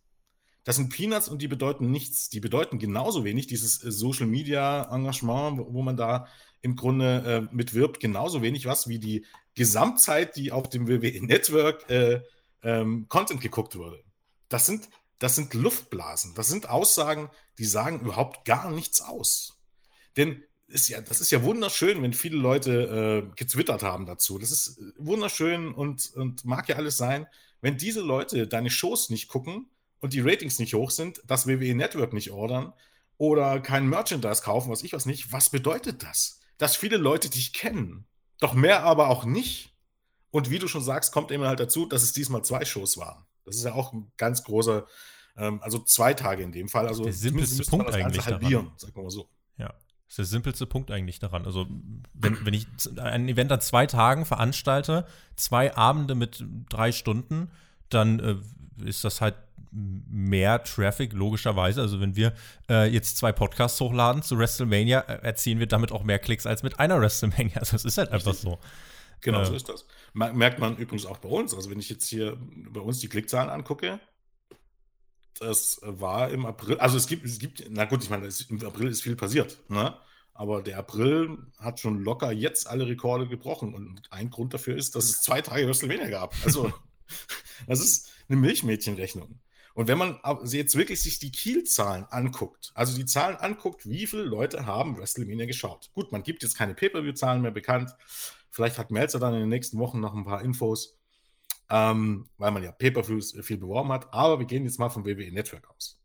[0.64, 2.30] Das sind Peanuts und die bedeuten nichts.
[2.30, 6.28] Die bedeuten genauso wenig, dieses äh, Social Media Engagement, wo man da
[6.62, 11.90] im Grunde äh, mitwirbt, genauso wenig was wie die Gesamtzeit, die auf dem WWE Network
[11.90, 12.22] äh,
[12.68, 14.04] ähm, Content geguckt wurde.
[14.50, 16.36] Das sind, das sind Luftblasen.
[16.36, 19.58] Das sind Aussagen, die sagen überhaupt gar nichts aus.
[20.18, 24.38] Denn ist ja, das ist ja wunderschön, wenn viele Leute äh, getwittert haben dazu.
[24.38, 27.26] Das ist wunderschön und, und mag ja alles sein.
[27.62, 29.70] Wenn diese Leute deine Shows nicht gucken
[30.02, 32.74] und die Ratings nicht hoch sind, das WWE Network nicht ordern
[33.18, 36.42] oder kein Merchandise kaufen, was ich was nicht, was bedeutet das?
[36.58, 38.06] Dass viele Leute dich kennen,
[38.40, 39.74] doch mehr aber auch nicht.
[40.32, 43.26] Und wie du schon sagst, kommt immer halt dazu, dass es diesmal zwei Shows waren.
[43.46, 44.86] Das ist ja auch ein ganz großer,
[45.38, 46.88] ähm, also zwei Tage in dem Fall.
[46.88, 48.78] Also der simpelste Punkt eigentlich halbieren, daran.
[48.78, 49.30] sagen wir mal so.
[49.58, 49.74] Ja.
[50.08, 51.46] Das ist der simpelste Punkt eigentlich daran.
[51.46, 51.68] Also,
[52.14, 52.66] wenn, wenn ich
[52.98, 57.52] ein Event an zwei Tagen veranstalte, zwei Abende mit drei Stunden,
[57.90, 59.36] dann äh, ist das halt
[59.72, 61.82] mehr Traffic, logischerweise.
[61.82, 62.34] Also, wenn wir
[62.70, 66.64] äh, jetzt zwei Podcasts hochladen zu WrestleMania, äh, erzielen wir damit auch mehr Klicks als
[66.64, 67.58] mit einer WrestleMania.
[67.58, 68.60] Also, es ist halt einfach so.
[69.22, 69.56] Genau, so äh.
[69.56, 69.86] ist das.
[70.14, 71.54] Merkt man übrigens auch bei uns.
[71.54, 72.38] Also, wenn ich jetzt hier
[72.70, 74.00] bei uns die Klickzahlen angucke,
[75.40, 78.88] das war im April, also es gibt, es gibt, na gut, ich meine, im April
[78.88, 79.96] ist viel passiert, ne?
[80.34, 83.74] Aber der April hat schon locker jetzt alle Rekorde gebrochen.
[83.74, 86.36] Und ein Grund dafür ist, dass es zwei Tage WrestleMania gab.
[86.44, 86.72] Also,
[87.68, 89.40] das ist eine Milchmädchenrechnung.
[89.74, 94.24] Und wenn man jetzt wirklich sich die Kielzahlen anguckt, also die Zahlen anguckt, wie viele
[94.24, 95.92] Leute haben WrestleMania geschaut.
[95.94, 97.92] Gut, man gibt jetzt keine Pay-Per-View-Zahlen mehr bekannt.
[98.50, 100.98] Vielleicht hat Melzer dann in den nächsten Wochen noch ein paar Infos,
[101.70, 104.14] ähm, weil man ja Pay-Per-Views viel beworben hat.
[104.14, 106.00] Aber wir gehen jetzt mal vom WWE Network aus.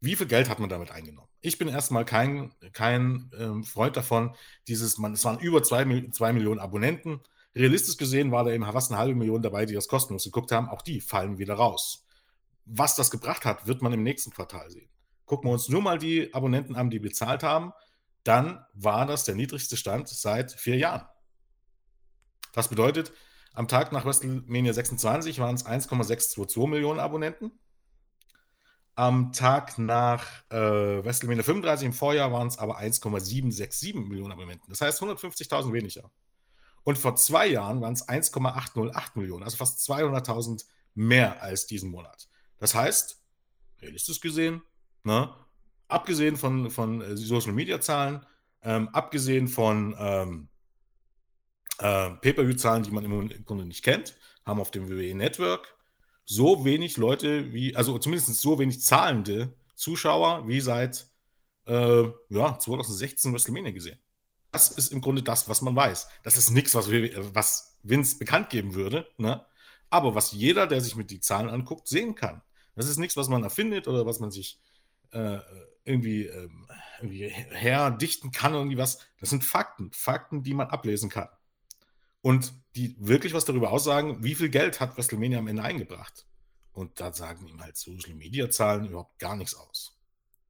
[0.00, 1.28] Wie viel Geld hat man damit eingenommen?
[1.40, 4.34] Ich bin erstmal kein, kein ähm, Freund davon,
[4.68, 7.20] dieses, man, es waren über zwei, zwei Millionen Abonnenten.
[7.54, 10.68] Realistisch gesehen war da eben fast eine halbe Million dabei, die das kostenlos geguckt haben.
[10.68, 12.06] Auch die fallen wieder raus
[12.66, 14.90] was das gebracht hat, wird man im nächsten Quartal sehen.
[15.24, 17.72] Gucken wir uns nur mal die Abonnenten an, die bezahlt haben,
[18.24, 21.06] dann war das der niedrigste Stand seit vier Jahren.
[22.56, 23.12] Das bedeutet,
[23.52, 27.52] am Tag nach WrestleMania 26 waren es 1,622 Millionen Abonnenten.
[28.94, 34.70] Am Tag nach äh, WrestleMania 35 im Vorjahr waren es aber 1,767 Millionen Abonnenten.
[34.70, 36.10] Das heißt 150.000 weniger.
[36.82, 40.64] Und vor zwei Jahren waren es 1,808 Millionen, also fast 200.000
[40.94, 42.26] mehr als diesen Monat.
[42.56, 43.22] Das heißt,
[43.82, 44.62] realistisch gesehen,
[45.04, 45.30] ne,
[45.88, 48.24] abgesehen von, von äh, Social Media Zahlen,
[48.62, 50.48] ähm, abgesehen von ähm,
[51.78, 55.76] äh, Pay-Per-View-Zahlen, die man im Grunde nicht kennt, haben auf dem WWE Network
[56.24, 61.06] so wenig Leute wie, also zumindest so wenig zahlende Zuschauer wie seit
[61.66, 63.98] äh, ja, 2016 WrestleMania gesehen.
[64.52, 66.08] Das ist im Grunde das, was man weiß.
[66.22, 69.44] Das ist nichts, was, was Vince bekannt geben würde, ne?
[69.90, 72.42] aber was jeder, der sich mit die Zahlen anguckt, sehen kann.
[72.74, 74.60] Das ist nichts, was man erfindet oder was man sich
[75.12, 75.38] äh,
[75.84, 76.66] irgendwie, ähm,
[77.00, 78.98] irgendwie herdichten kann irgendwie was.
[79.20, 81.28] Das sind Fakten, Fakten, die man ablesen kann.
[82.26, 86.26] Und die wirklich was darüber aussagen, wie viel Geld hat WrestleMania am Ende eingebracht.
[86.72, 89.96] Und da sagen ihm halt Social Media Zahlen überhaupt gar nichts aus.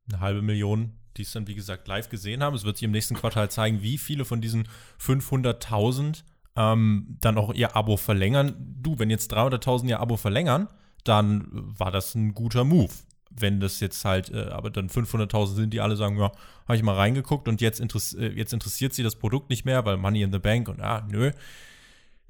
[0.09, 2.57] Eine halbe Million, die es dann, wie gesagt, live gesehen haben.
[2.57, 4.67] Es wird sich im nächsten Quartal zeigen, wie viele von diesen
[4.99, 6.23] 500.000
[6.57, 8.55] ähm, dann auch ihr Abo verlängern.
[8.81, 10.69] Du, wenn jetzt 300.000 ihr Abo verlängern,
[11.05, 12.95] dann war das ein guter Move.
[13.31, 16.33] Wenn das jetzt halt, äh, aber dann 500.000 sind, die alle sagen, ja,
[16.67, 19.85] habe ich mal reingeguckt und jetzt, interess äh, jetzt interessiert sie das Produkt nicht mehr,
[19.85, 21.33] weil Money in the Bank und ah, nö.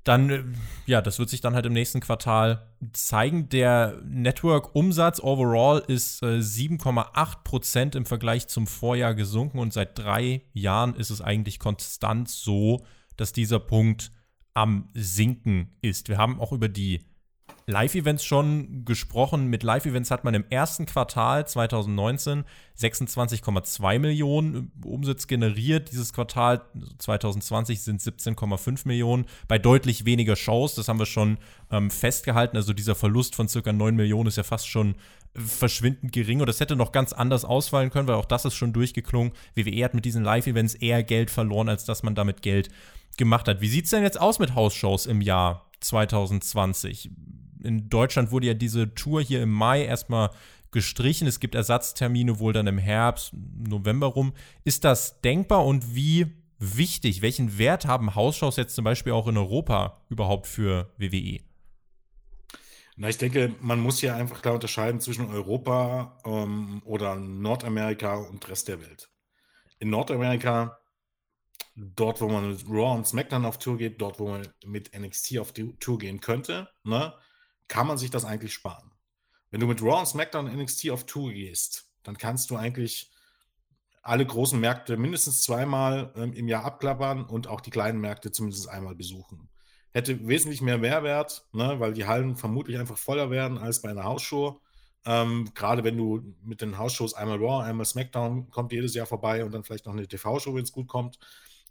[0.07, 0.45] Dann, äh,
[0.87, 3.49] ja, das wird sich dann halt im nächsten Quartal zeigen.
[3.49, 10.95] Der Network-Umsatz overall ist äh, 7,8% im Vergleich zum Vorjahr gesunken und seit drei Jahren
[10.95, 12.85] ist es eigentlich konstant so,
[13.17, 14.13] dass dieser Punkt
[14.55, 16.09] am Sinken ist.
[16.09, 17.05] Wir haben auch über die
[17.69, 19.49] Live-Events schon gesprochen.
[19.49, 22.45] Mit Live-Events hat man im ersten Quartal 2019
[22.79, 25.91] 26,2 Millionen Umsatz generiert.
[25.91, 26.63] Dieses Quartal
[26.99, 30.77] 2020 sind 17,5 Millionen bei deutlich weniger Shows.
[30.77, 31.39] Das haben wir schon
[31.73, 32.57] ähm, festgehalten.
[32.57, 34.95] Also dieser Verlust von circa 9 Millionen ist ja fast schon
[35.35, 38.73] verschwindend gering und das hätte noch ganz anders ausfallen können, weil auch das ist schon
[38.73, 39.33] durchgeklungen.
[39.57, 42.71] WWE hat mit diesen Live-Events eher Geld verloren, als dass man damit Geld
[43.17, 43.61] gemacht hat.
[43.61, 47.11] Wie sieht es denn jetzt aus mit House-Shows im Jahr 2020?
[47.63, 50.31] In Deutschland wurde ja diese Tour hier im Mai erstmal
[50.71, 51.27] gestrichen.
[51.27, 54.35] Es gibt Ersatztermine wohl dann im Herbst, November rum.
[54.65, 56.27] Ist das denkbar und wie
[56.59, 61.41] wichtig, welchen Wert haben Hausshows jetzt zum Beispiel auch in Europa überhaupt für WWE?
[62.97, 68.49] Na, ich denke, man muss hier einfach klar unterscheiden zwischen Europa ähm, oder Nordamerika und
[68.49, 69.11] Rest der Welt.
[69.79, 70.79] In Nordamerika,
[71.75, 75.39] dort, wo man mit Raw und SmackDown auf Tour geht, dort, wo man mit NXT
[75.39, 77.13] auf die Tour gehen könnte, ne,
[77.69, 78.93] kann man sich das eigentlich sparen.
[79.51, 83.11] Wenn du mit Raw und SmackDown NXT auf Tour gehst, dann kannst du eigentlich
[84.03, 88.69] alle großen Märkte mindestens zweimal ähm, im Jahr abklappern und auch die kleinen Märkte zumindest
[88.69, 89.49] einmal besuchen.
[89.93, 94.05] Hätte wesentlich mehr Mehrwert, ne, weil die Hallen vermutlich einfach voller werden als bei einer
[94.05, 94.61] Hausshow.
[95.05, 99.45] Ähm, Gerade wenn du mit den Hausshows einmal Raw, einmal SmackDown kommt jedes Jahr vorbei
[99.45, 101.19] und dann vielleicht noch eine TV-Show, wenn es gut kommt,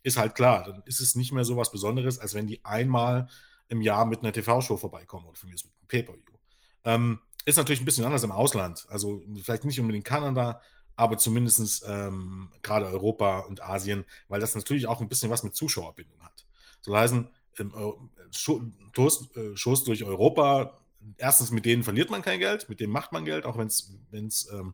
[0.04, 3.28] ist halt klar, dann ist es nicht mehr so was Besonderes, als wenn die einmal
[3.68, 6.38] im Jahr mit einer TV-Show vorbeikommen oder von mir mit einem Pay-Per-View.
[6.84, 8.86] Ähm, ist natürlich ein bisschen anders im Ausland.
[8.90, 10.62] Also vielleicht nicht unbedingt Kanada,
[10.96, 15.56] aber zumindest ähm, gerade Europa und Asien, weil das natürlich auch ein bisschen was mit
[15.56, 16.46] Zuschauerbindung hat.
[16.82, 20.78] So heißen, ähm, Shows, durch Europa,
[21.18, 24.50] erstens mit denen verliert man kein Geld, mit denen macht man Geld, auch wenn es
[24.52, 24.74] ähm,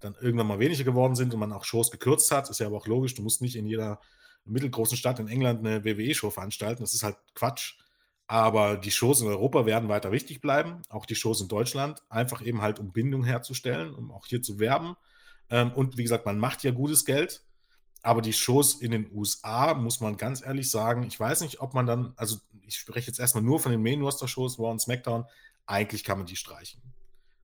[0.00, 2.76] dann irgendwann mal weniger geworden sind und man auch Shows gekürzt hat, ist ja aber
[2.76, 4.00] auch logisch, du musst nicht in jeder
[4.44, 7.78] mittelgroßen Stadt in England eine WWE-Show veranstalten, das ist halt Quatsch.
[8.28, 12.42] Aber die Shows in Europa werden weiter wichtig bleiben, auch die Shows in Deutschland, einfach
[12.42, 14.96] eben halt um Bindung herzustellen, um auch hier zu werben
[15.50, 17.42] ähm, und wie gesagt, man macht ja gutes Geld.
[18.02, 21.74] Aber die Shows in den USA, muss man ganz ehrlich sagen, ich weiß nicht, ob
[21.74, 24.80] man dann, also ich spreche jetzt erstmal nur von den Main Roster Shows, Raw und
[24.80, 25.24] SmackDown,
[25.66, 26.80] eigentlich kann man die streichen.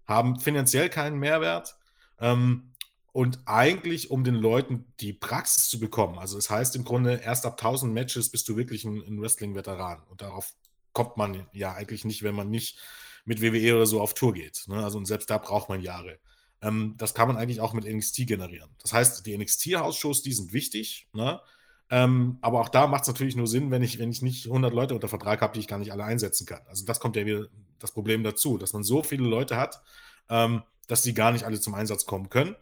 [0.07, 1.77] Haben finanziell keinen Mehrwert
[2.21, 2.73] ähm,
[3.13, 6.19] und eigentlich, um den Leuten die Praxis zu bekommen.
[6.19, 10.03] Also, das heißt im Grunde, erst ab 1000 Matches bist du wirklich ein Wrestling-Veteran.
[10.09, 10.53] Und darauf
[10.95, 12.79] kommt man ja eigentlich nicht, wenn man nicht
[13.27, 14.65] mit WWE oder so auf Tour geht.
[14.69, 14.83] Ne?
[14.83, 16.19] Also, und selbst da braucht man Jahre.
[16.63, 18.71] Ähm, das kann man eigentlich auch mit NXT generieren.
[18.81, 21.41] Das heißt, die NXT-Hausshows, die sind wichtig, ne?
[21.91, 24.73] ähm, aber auch da macht es natürlich nur Sinn, wenn ich, wenn ich nicht 100
[24.73, 26.63] Leute unter Vertrag habe, die ich gar nicht alle einsetzen kann.
[26.67, 29.83] Also das kommt ja wieder das Problem dazu, dass man so viele Leute hat,
[30.31, 32.57] ähm, dass die gar nicht alle zum Einsatz kommen können.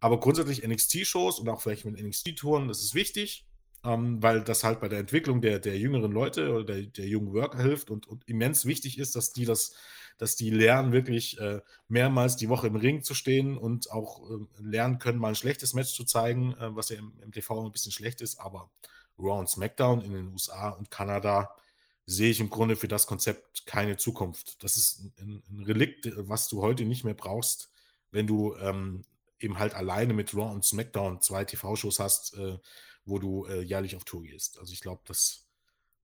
[0.00, 3.47] Aber grundsätzlich NXT-Shows und auch vielleicht mit NXT-Touren, das ist wichtig,
[3.84, 7.32] ähm, weil das halt bei der Entwicklung der, der jüngeren Leute oder der, der jungen
[7.32, 9.74] Worker hilft und, und immens wichtig ist, dass die das
[10.18, 14.34] dass die lernen, wirklich äh, mehrmals die Woche im Ring zu stehen und auch äh,
[14.58, 17.72] lernen können, mal ein schlechtes Match zu zeigen, äh, was ja im, im, TV ein
[17.72, 18.38] bisschen schlecht ist.
[18.40, 18.70] Aber
[19.18, 21.54] Raw und SmackDown in den USA und Kanada
[22.04, 24.62] sehe ich im Grunde für das Konzept keine Zukunft.
[24.62, 27.70] Das ist ein, ein Relikt, was du heute nicht mehr brauchst,
[28.10, 29.04] wenn du ähm,
[29.38, 32.58] eben halt alleine mit Raw und SmackDown zwei TV-Shows hast, äh,
[33.08, 34.58] wo du äh, jährlich auf Tour gehst.
[34.58, 35.48] Also ich glaube, das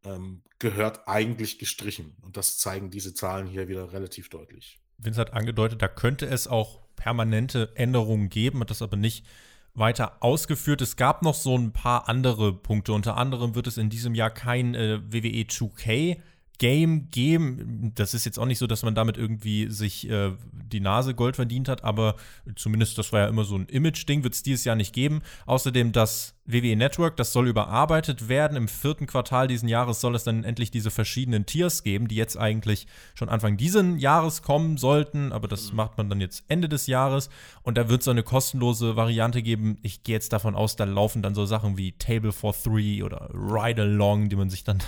[0.05, 2.17] ähm, gehört eigentlich gestrichen.
[2.23, 4.81] Und das zeigen diese Zahlen hier wieder relativ deutlich.
[4.99, 9.27] Vince hat angedeutet, da könnte es auch permanente Änderungen geben, hat das aber nicht
[9.75, 10.81] weiter ausgeführt.
[10.83, 12.93] Es gab noch so ein paar andere Punkte.
[12.93, 16.21] Unter anderem wird es in diesem Jahr kein äh, WWE 2K
[16.59, 17.93] Game geben.
[17.95, 21.37] Das ist jetzt auch nicht so, dass man damit irgendwie sich äh, die Nase Gold
[21.37, 22.15] verdient hat, aber
[22.55, 25.23] zumindest das war ja immer so ein Image-Ding, wird es dieses Jahr nicht geben.
[25.47, 28.57] Außerdem das WWE Network, das soll überarbeitet werden.
[28.57, 32.37] Im vierten Quartal diesen Jahres soll es dann endlich diese verschiedenen Tiers geben, die jetzt
[32.37, 35.77] eigentlich schon Anfang diesen Jahres kommen sollten, aber das mhm.
[35.77, 37.31] macht man dann jetzt Ende des Jahres.
[37.63, 39.79] Und da wird es eine kostenlose Variante geben.
[39.83, 43.29] Ich gehe jetzt davon aus, da laufen dann so Sachen wie Table for Three oder
[43.33, 44.79] Ride Along, die man sich dann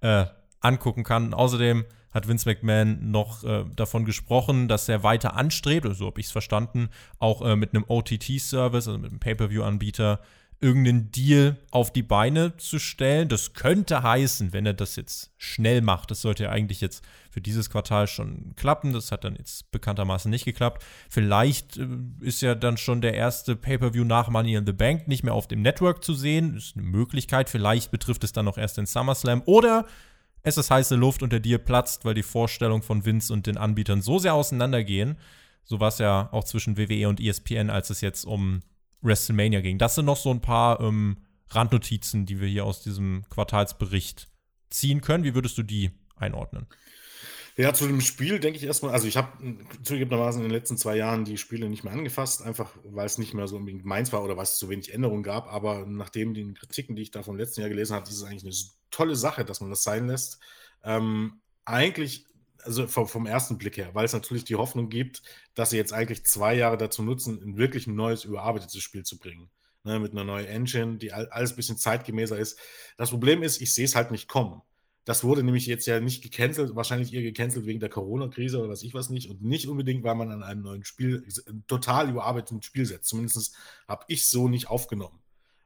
[0.00, 0.26] da äh,
[0.60, 1.34] angucken kann.
[1.34, 6.20] Außerdem hat Vince McMahon noch äh, davon gesprochen, dass er weiter anstrebt, so also habe
[6.20, 10.20] ich es verstanden, auch äh, mit einem OTT-Service, also mit einem Pay-Per-View-Anbieter,
[10.60, 13.28] irgendeinen Deal auf die Beine zu stellen.
[13.28, 17.40] Das könnte heißen, wenn er das jetzt schnell macht, das sollte ja eigentlich jetzt für
[17.40, 18.92] dieses Quartal schon klappen.
[18.92, 20.84] Das hat dann jetzt bekanntermaßen nicht geklappt.
[21.08, 21.86] Vielleicht äh,
[22.20, 25.46] ist ja dann schon der erste Pay-per-view nach Money in the Bank nicht mehr auf
[25.46, 26.56] dem Network zu sehen.
[26.56, 27.48] Ist eine Möglichkeit.
[27.48, 29.42] Vielleicht betrifft es dann noch erst den SummerSlam.
[29.44, 29.86] Oder
[30.42, 33.56] es ist heiße Luft und der Deal platzt, weil die Vorstellungen von Vince und den
[33.56, 35.18] Anbietern so sehr auseinandergehen.
[35.64, 38.60] So war es ja auch zwischen WWE und ESPN, als es jetzt um
[39.02, 39.78] WrestleMania ging.
[39.78, 41.18] Das sind noch so ein paar ähm,
[41.50, 44.28] Randnotizen, die wir hier aus diesem Quartalsbericht
[44.70, 45.24] ziehen können.
[45.24, 46.66] Wie würdest du die einordnen?
[47.56, 49.32] Ja, zu dem Spiel denke ich erstmal, also ich habe
[49.82, 53.34] zugegebenermaßen in den letzten zwei Jahren die Spiele nicht mehr angefasst, einfach weil es nicht
[53.34, 55.52] mehr so unbedingt meins war oder weil es zu wenig Änderungen gab.
[55.52, 58.44] Aber nachdem den Kritiken, die ich da vom letzten Jahr gelesen habe, ist es eigentlich
[58.44, 58.52] eine
[58.90, 60.38] tolle Sache, dass man das sein lässt.
[60.84, 62.24] Ähm, eigentlich,
[62.62, 65.22] also vom, vom, ersten Blick her, weil es natürlich die Hoffnung gibt,
[65.54, 69.50] dass sie jetzt eigentlich zwei Jahre dazu nutzen, ein wirklich neues, überarbeitetes Spiel zu bringen.
[69.84, 72.58] Ne, mit einer neuen Engine, die alles ein bisschen zeitgemäßer ist.
[72.96, 74.60] Das Problem ist, ich sehe es halt nicht kommen.
[75.08, 78.82] Das wurde nämlich jetzt ja nicht gecancelt, wahrscheinlich eher gecancelt wegen der Corona-Krise oder was
[78.82, 81.26] ich was nicht und nicht unbedingt, weil man an einem neuen Spiel,
[81.66, 83.08] total überarbeiteten Spiel setzt.
[83.08, 85.18] Zumindest habe ich so nicht aufgenommen.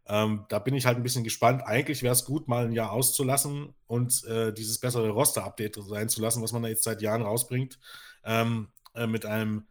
[0.07, 1.63] Ähm, da bin ich halt ein bisschen gespannt.
[1.65, 6.21] Eigentlich wäre es gut, mal ein Jahr auszulassen und äh, dieses bessere Roster-Update sein zu
[6.21, 7.79] lassen, was man da jetzt seit Jahren rausbringt.
[8.25, 9.67] ähm, äh, mit einem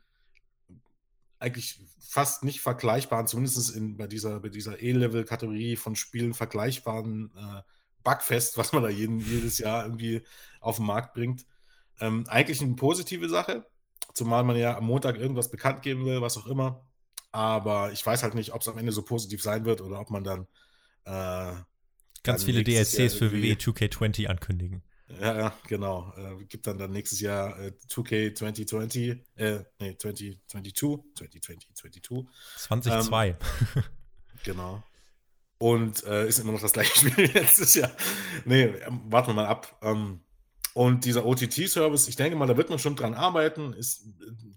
[1.39, 7.61] eigentlich fast nicht vergleichbaren, zumindest in, bei dieser, bei dieser E-Level-Kategorie von Spielen vergleichbaren äh,
[8.03, 10.23] Bugfest, was man da jeden, jedes Jahr irgendwie
[10.59, 11.45] auf den Markt bringt.
[11.99, 13.65] Ähm, eigentlich eine positive Sache,
[14.13, 16.83] zumal man ja am Montag irgendwas bekannt geben will, was auch immer.
[17.31, 20.09] Aber ich weiß halt nicht, ob es am Ende so positiv sein wird oder ob
[20.09, 20.47] man dann
[21.05, 21.55] äh,
[22.23, 24.83] ganz viele DLCs für WWE 2K20 ankündigen.
[25.19, 26.13] Ja, ja, genau.
[26.17, 32.01] Äh, gibt dann dann nächstes Jahr äh, 2K 2020, äh, nee, 2022, 2020, 22.
[32.57, 33.27] 2002.
[33.27, 33.35] Ähm,
[34.43, 34.83] genau.
[35.57, 37.91] Und äh, ist immer noch das gleiche Spiel wie letztes Jahr.
[38.45, 39.77] Nee, ähm, warten wir mal ab.
[39.81, 40.21] Ähm,
[40.73, 43.73] und dieser OTT-Service, ich denke mal, da wird man schon dran arbeiten.
[43.73, 44.05] Ist,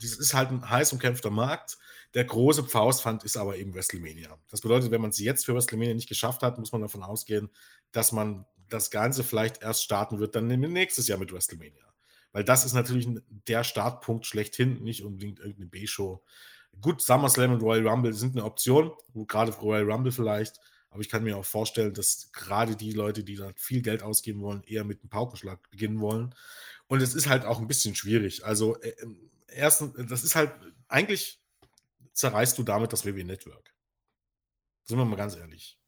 [0.01, 1.77] das ist halt ein heiß umkämpfter Markt.
[2.15, 4.39] Der große Faustpfand ist aber eben WrestleMania.
[4.49, 7.51] Das bedeutet, wenn man es jetzt für WrestleMania nicht geschafft hat, muss man davon ausgehen,
[7.91, 11.85] dass man das Ganze vielleicht erst starten wird, dann nächstes Jahr mit WrestleMania.
[12.33, 16.23] Weil das ist natürlich der Startpunkt schlechthin, nicht unbedingt irgendeine B-Show.
[16.81, 18.93] Gut, SummerSlam und Royal Rumble sind eine Option,
[19.29, 20.59] gerade Royal Rumble vielleicht,
[20.91, 24.41] aber ich kann mir auch vorstellen, dass gerade die Leute, die da viel Geld ausgeben
[24.41, 26.35] wollen, eher mit einem Paukenschlag beginnen wollen.
[26.87, 28.45] Und es ist halt auch ein bisschen schwierig.
[28.45, 28.95] Also, äh,
[29.49, 30.53] erstens, das ist halt,
[30.89, 31.44] eigentlich
[32.15, 33.75] zerreißt du damit das WWE Network.
[34.85, 35.79] Sind wir mal ganz ehrlich.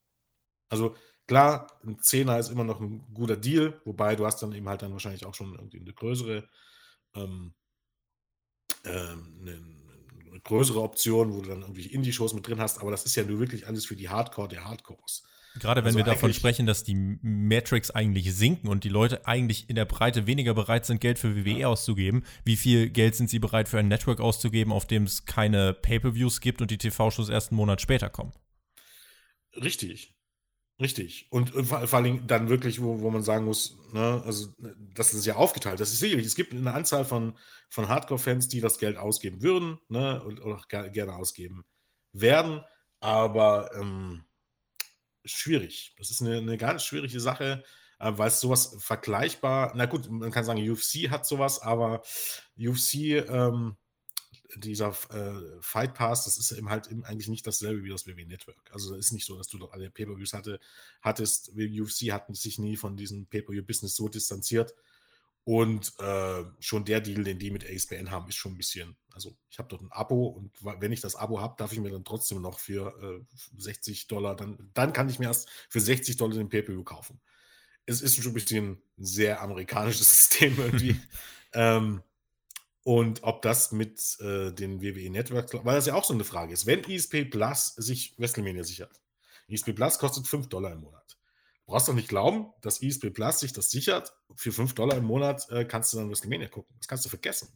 [0.68, 0.96] Also,
[1.26, 4.82] Klar, ein Zehner ist immer noch ein guter Deal, wobei du hast dann eben halt
[4.82, 6.48] dann wahrscheinlich auch schon irgendwie eine größere,
[7.14, 7.52] ähm,
[8.84, 9.52] ähm, eine,
[10.30, 13.24] eine, größere Option, wo du dann irgendwie Indie-Shows mit drin hast, aber das ist ja
[13.24, 15.24] nur wirklich alles für die Hardcore der Hardcores.
[15.60, 19.68] Gerade wenn also wir davon sprechen, dass die Metrics eigentlich sinken und die Leute eigentlich
[19.68, 21.68] in der Breite weniger bereit sind, Geld für WWE ja.
[21.68, 25.74] auszugeben, wie viel Geld sind sie bereit für ein Network auszugeben, auf dem es keine
[25.74, 28.32] Pay-per-Views gibt und die TV-Shows erst einen Monat später kommen?
[29.54, 30.16] Richtig.
[30.78, 31.26] Richtig.
[31.30, 34.48] Und, vor, vor allem dann wirklich, wo, wo man sagen muss, ne, also
[34.94, 35.80] das ist ja aufgeteilt.
[35.80, 37.38] Das ist sicherlich, es gibt eine Anzahl von,
[37.70, 41.64] von Hardcore-Fans, die das Geld ausgeben würden, ne, und, oder auch gerne ausgeben
[42.12, 42.62] werden,
[43.00, 44.25] aber ähm,
[45.26, 45.94] schwierig.
[45.98, 47.64] Das ist eine, eine ganz schwierige Sache,
[47.98, 52.02] äh, weil es sowas vergleichbar, na gut, man kann sagen, UFC hat sowas, aber
[52.58, 53.76] UFC UFC
[54.56, 58.26] dieser äh, Fight Pass, das ist eben halt eben eigentlich nicht dasselbe wie das WWE
[58.26, 58.70] Network.
[58.72, 60.60] Also es ist nicht so, dass du doch alle Pay-Per-Views hatte,
[61.02, 61.52] hattest.
[61.56, 64.74] UFC hatten sich nie von diesem Pay-Per-View-Business so distanziert.
[65.44, 68.96] Und äh, schon der Deal, den die mit ASBN haben, ist schon ein bisschen.
[69.16, 71.90] Also ich habe dort ein Abo und wenn ich das Abo habe, darf ich mir
[71.90, 76.18] dann trotzdem noch für äh, 60 Dollar, dann, dann kann ich mir erst für 60
[76.18, 77.18] Dollar den Pay-Per-View kaufen.
[77.86, 81.00] Es ist schon ein bisschen ein sehr amerikanisches System irgendwie.
[81.54, 82.02] ähm,
[82.82, 86.52] und ob das mit äh, den WWE Networks, weil das ja auch so eine Frage
[86.52, 86.66] ist.
[86.66, 89.00] Wenn ESP Plus sich WrestleMania sichert,
[89.48, 91.16] ESP Plus kostet 5 Dollar im Monat.
[91.64, 94.12] Du brauchst doch nicht glauben, dass ESP Plus sich das sichert.
[94.34, 96.76] Für 5 Dollar im Monat äh, kannst du dann WrestleMania gucken.
[96.78, 97.48] Das kannst du vergessen.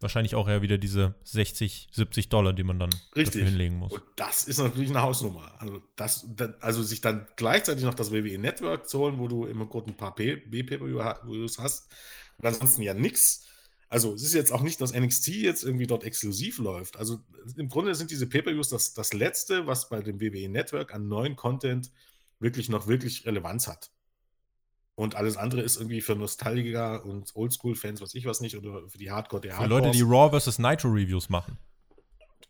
[0.00, 3.92] Wahrscheinlich auch eher wieder diese 60, 70 Dollar, die man dann hinlegen muss.
[3.92, 5.52] Und das ist natürlich eine Hausnummer.
[5.58, 6.26] Also, das,
[6.60, 9.96] also sich dann gleichzeitig noch das WWE Network zu holen, wo du immer kurz ein
[9.96, 11.90] paar B-Pay-Views hast
[12.38, 13.46] und ansonsten ja nichts
[13.90, 16.96] also es ist jetzt auch nicht, dass NXT jetzt irgendwie dort exklusiv läuft.
[16.96, 17.18] Also
[17.56, 21.34] im Grunde sind diese Pay-Per-Views das, das Letzte, was bei dem WWE Network an neuen
[21.34, 21.90] Content
[22.38, 23.90] wirklich noch wirklich Relevanz hat.
[25.00, 28.98] Und alles andere ist irgendwie für Nostalgiker und Oldschool-Fans, was ich was nicht, oder für
[28.98, 30.58] die Hardcore der Für Leute, die Raw vs.
[30.58, 31.56] Nitro Reviews machen.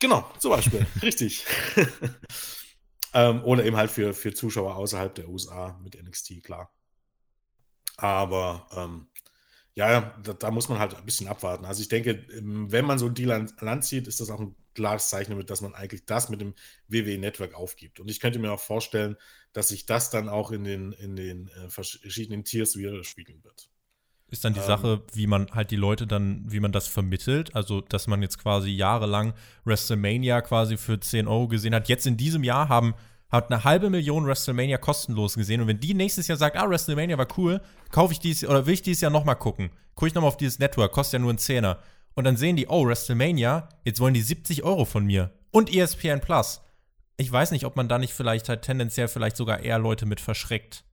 [0.00, 0.84] Genau, zum Beispiel.
[1.00, 1.46] Richtig.
[3.14, 6.74] ähm, oder eben halt für, für Zuschauer außerhalb der USA mit NXT, klar.
[7.96, 9.06] Aber ähm,
[9.74, 11.64] ja, da, da, muss man halt ein bisschen abwarten.
[11.64, 14.40] Also ich denke, ähm, wenn man so ein Deal an Land zieht, ist das auch
[14.40, 16.54] ein klares Zeichen damit, dass man eigentlich das mit dem
[16.88, 18.00] WWE-Network aufgibt.
[18.00, 19.16] Und ich könnte mir auch vorstellen,
[19.52, 23.68] dass sich das dann auch in den, in den äh, verschiedenen Tiers widerspiegeln wird.
[24.28, 27.54] Ist dann die ähm, Sache, wie man halt die Leute dann, wie man das vermittelt.
[27.54, 31.88] Also, dass man jetzt quasi jahrelang WrestleMania quasi für 10 Euro gesehen hat.
[31.88, 32.94] Jetzt in diesem Jahr haben
[33.30, 35.60] hat eine halbe Million WrestleMania kostenlos gesehen.
[35.60, 37.60] Und wenn die nächstes Jahr sagt, ah, WrestleMania war cool,
[37.90, 40.58] kaufe ich dies oder will ich dieses Jahr nochmal gucken, gucke ich nochmal auf dieses
[40.58, 41.78] Network, kostet ja nur einen Zehner.
[42.14, 45.30] Und dann sehen die, oh, WrestleMania, jetzt wollen die 70 Euro von mir.
[45.52, 46.60] Und ESPN Plus.
[47.16, 50.20] Ich weiß nicht, ob man da nicht vielleicht halt tendenziell vielleicht sogar eher Leute mit
[50.20, 50.84] verschreckt.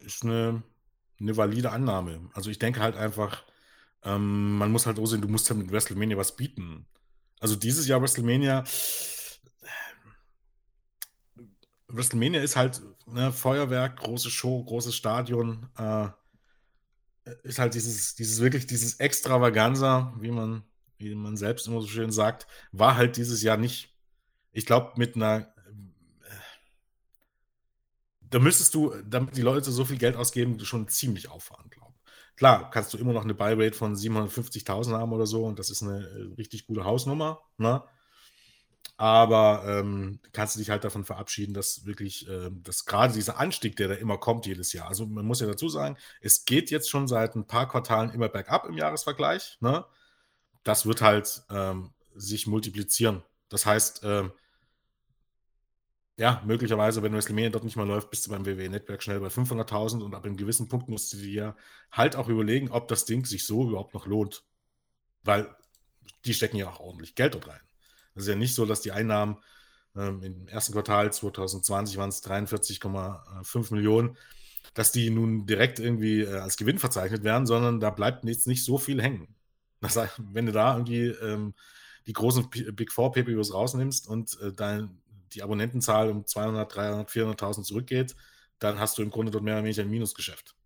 [0.00, 0.62] Ist eine,
[1.20, 2.30] eine valide Annahme.
[2.32, 3.44] Also ich denke halt einfach,
[4.02, 6.86] ähm, man muss halt auch sehen, du musst halt mit WrestleMania was bieten.
[7.40, 8.64] Also dieses Jahr WrestleMania,
[11.88, 15.68] WrestleMania ist halt ne, Feuerwerk, große Show, großes Stadion.
[15.76, 16.08] Äh,
[17.42, 20.64] ist halt dieses, dieses wirklich, dieses Extravaganza, wie man,
[20.98, 23.94] wie man selbst immer so schön sagt, war halt dieses Jahr nicht.
[24.52, 25.52] Ich glaube, mit einer.
[26.24, 26.34] Äh,
[28.20, 31.88] da müsstest du, damit die Leute so viel Geld ausgeben, schon ziemlich auffahren, glaube
[32.38, 35.82] klar, kannst du immer noch eine Buy-Rate von 750.000 haben oder so und das ist
[35.82, 37.40] eine äh, richtig gute Hausnummer.
[37.58, 37.82] Ne?
[38.98, 43.76] Aber ähm, kannst du dich halt davon verabschieden, dass wirklich, äh, dass gerade dieser Anstieg,
[43.76, 46.90] der da immer kommt jedes Jahr, also man muss ja dazu sagen, es geht jetzt
[46.90, 49.58] schon seit ein paar Quartalen immer bergab im Jahresvergleich.
[49.60, 49.84] Ne?
[50.64, 53.22] Das wird halt ähm, sich multiplizieren.
[53.48, 54.32] Das heißt, ähm,
[56.16, 60.02] ja, möglicherweise, wenn WrestleMania dort nicht mal läuft, bist du beim WWE-Netzwerk schnell bei 500.000
[60.02, 61.54] und ab einem gewissen Punkt musst du dir
[61.92, 64.42] halt auch überlegen, ob das Ding sich so überhaupt noch lohnt.
[65.22, 65.54] Weil
[66.24, 67.60] die stecken ja auch ordentlich Geld dort rein.
[68.18, 69.38] Es ist ja nicht so, dass die Einnahmen
[69.96, 74.16] ähm, im ersten Quartal 2020 waren es 43,5 Millionen,
[74.74, 78.64] dass die nun direkt irgendwie äh, als Gewinn verzeichnet werden, sondern da bleibt jetzt nicht
[78.64, 79.34] so viel hängen.
[79.80, 81.54] Das heißt, wenn du da irgendwie ähm,
[82.08, 85.00] die großen P Big Four PPUs rausnimmst und äh, dein,
[85.32, 88.16] die Abonnentenzahl um 200, 300, 400.000 zurückgeht,
[88.58, 90.56] dann hast du im Grunde dort mehr oder weniger ein Minusgeschäft.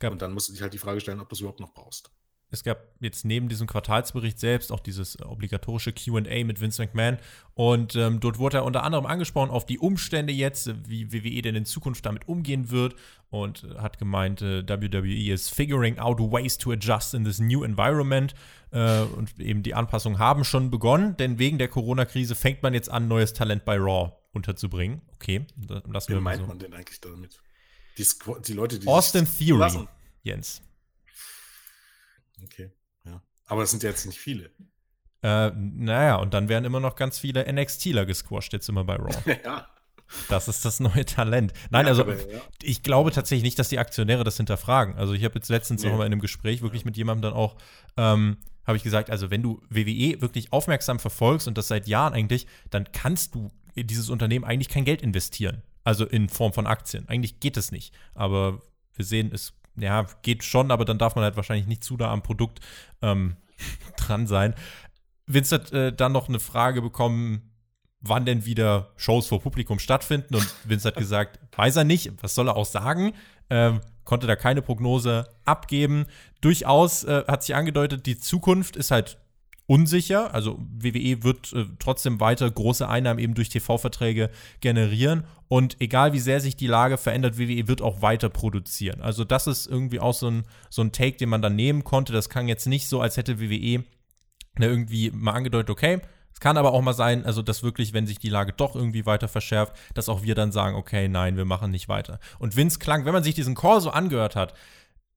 [0.00, 2.12] und dann musst du dich halt die Frage stellen, ob du es überhaupt noch brauchst
[2.50, 7.18] es gab jetzt neben diesem Quartalsbericht selbst auch dieses obligatorische QA mit Vince McMahon.
[7.54, 11.54] Und ähm, dort wurde er unter anderem angesprochen auf die Umstände jetzt, wie WWE denn
[11.54, 12.96] in Zukunft damit umgehen wird.
[13.30, 18.34] Und hat gemeint, äh, WWE is figuring out ways to adjust in this new environment.
[18.72, 22.90] Äh, und eben die Anpassungen haben schon begonnen, denn wegen der Corona-Krise fängt man jetzt
[22.90, 25.02] an, neues Talent bei Raw unterzubringen.
[25.14, 25.46] Okay,
[25.86, 26.46] lassen Wie meint so.
[26.46, 27.40] man denn eigentlich damit?
[27.98, 28.06] Die,
[28.46, 29.88] die Leute, die Austin Theory, lassen.
[30.22, 30.62] Jens.
[32.44, 32.70] Okay,
[33.04, 33.22] ja.
[33.46, 34.50] Aber es sind jetzt nicht viele.
[35.22, 39.38] Äh, naja, und dann werden immer noch ganz viele NXTler gesquashed jetzt immer bei Raw.
[39.44, 39.66] ja.
[40.28, 41.52] Das ist das neue Talent.
[41.70, 42.40] Nein, ja, also aber, ja.
[42.62, 44.96] ich glaube tatsächlich nicht, dass die Aktionäre das hinterfragen.
[44.96, 45.88] Also ich habe jetzt letztens nee.
[45.88, 46.86] noch mal in einem Gespräch wirklich ja.
[46.86, 47.56] mit jemandem dann auch,
[47.96, 52.12] ähm, habe ich gesagt, also wenn du WWE wirklich aufmerksam verfolgst und das seit Jahren
[52.12, 55.62] eigentlich, dann kannst du in dieses Unternehmen eigentlich kein Geld investieren.
[55.84, 57.08] Also in Form von Aktien.
[57.08, 57.94] Eigentlich geht es nicht.
[58.14, 58.60] Aber
[58.94, 62.10] wir sehen, es ja, geht schon, aber dann darf man halt wahrscheinlich nicht zu da
[62.12, 62.60] am Produkt
[63.02, 63.36] ähm,
[63.96, 64.54] dran sein.
[65.26, 67.50] Vince hat äh, dann noch eine Frage bekommen,
[68.00, 70.34] wann denn wieder Shows vor Publikum stattfinden.
[70.34, 73.12] Und Vince hat gesagt, weiß er nicht, was soll er auch sagen?
[73.48, 76.06] Ähm, konnte da keine Prognose abgeben.
[76.40, 79.18] Durchaus äh, hat sich angedeutet, die Zukunft ist halt
[79.70, 80.34] unsicher.
[80.34, 85.22] Also WWE wird äh, trotzdem weiter große Einnahmen eben durch TV-Verträge generieren.
[85.46, 89.00] Und egal wie sehr sich die Lage verändert, WWE wird auch weiter produzieren.
[89.00, 92.12] Also das ist irgendwie auch so ein, so ein Take, den man dann nehmen konnte.
[92.12, 93.84] Das kann jetzt nicht so, als hätte WWE
[94.58, 96.00] ne, irgendwie mal angedeutet, okay,
[96.32, 99.06] es kann aber auch mal sein, also dass wirklich, wenn sich die Lage doch irgendwie
[99.06, 102.18] weiter verschärft, dass auch wir dann sagen, okay, nein, wir machen nicht weiter.
[102.40, 104.54] Und Vince klang, wenn man sich diesen Call so angehört hat,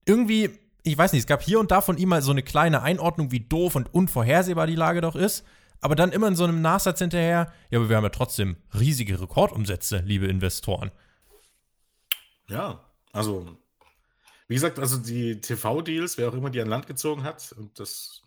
[0.06, 0.52] irgendwie
[0.84, 3.32] ich weiß nicht, es gab hier und da von ihm mal so eine kleine Einordnung,
[3.32, 5.46] wie doof und unvorhersehbar die Lage doch ist.
[5.80, 9.20] Aber dann immer in so einem Nachsatz hinterher, ja, aber wir haben ja trotzdem riesige
[9.20, 10.92] Rekordumsätze, liebe Investoren.
[12.48, 13.58] Ja, also,
[14.48, 18.22] wie gesagt, also die TV-Deals, wer auch immer die an Land gezogen hat, und das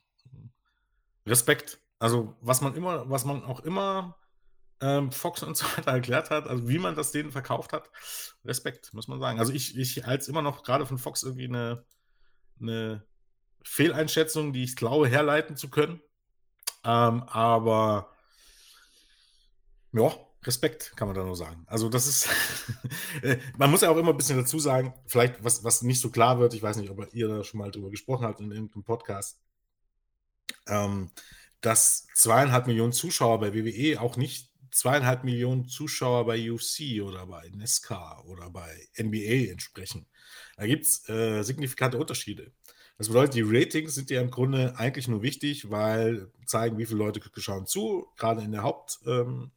[1.26, 1.78] Respekt.
[1.98, 4.16] Also, was man immer, was man auch immer
[4.80, 7.90] ähm, Fox und so weiter erklärt hat, also wie man das denen verkauft hat,
[8.44, 9.38] Respekt, muss man sagen.
[9.38, 11.84] Also ich, ich halte es immer noch gerade von Fox irgendwie eine
[12.60, 13.04] eine
[13.62, 16.00] Fehleinschätzung, die ich glaube, herleiten zu können.
[16.84, 18.12] Ähm, aber
[19.92, 20.12] ja,
[20.44, 21.64] Respekt kann man da nur sagen.
[21.66, 22.28] Also, das ist,
[23.22, 26.10] äh, man muss ja auch immer ein bisschen dazu sagen, vielleicht was, was nicht so
[26.10, 28.84] klar wird, ich weiß nicht, ob ihr da schon mal drüber gesprochen habt in irgendeinem
[28.84, 29.40] Podcast,
[30.68, 31.10] ähm,
[31.60, 37.48] dass zweieinhalb Millionen Zuschauer bei WWE auch nicht zweieinhalb Millionen Zuschauer bei UFC oder bei
[37.54, 40.06] NESCA oder bei NBA entsprechen.
[40.56, 42.52] Da gibt es äh, signifikante Unterschiede.
[42.98, 46.98] Das bedeutet, die Ratings sind ja im Grunde eigentlich nur wichtig, weil zeigen, wie viele
[46.98, 49.50] Leute schauen zu, gerade in der Haupt, ähm,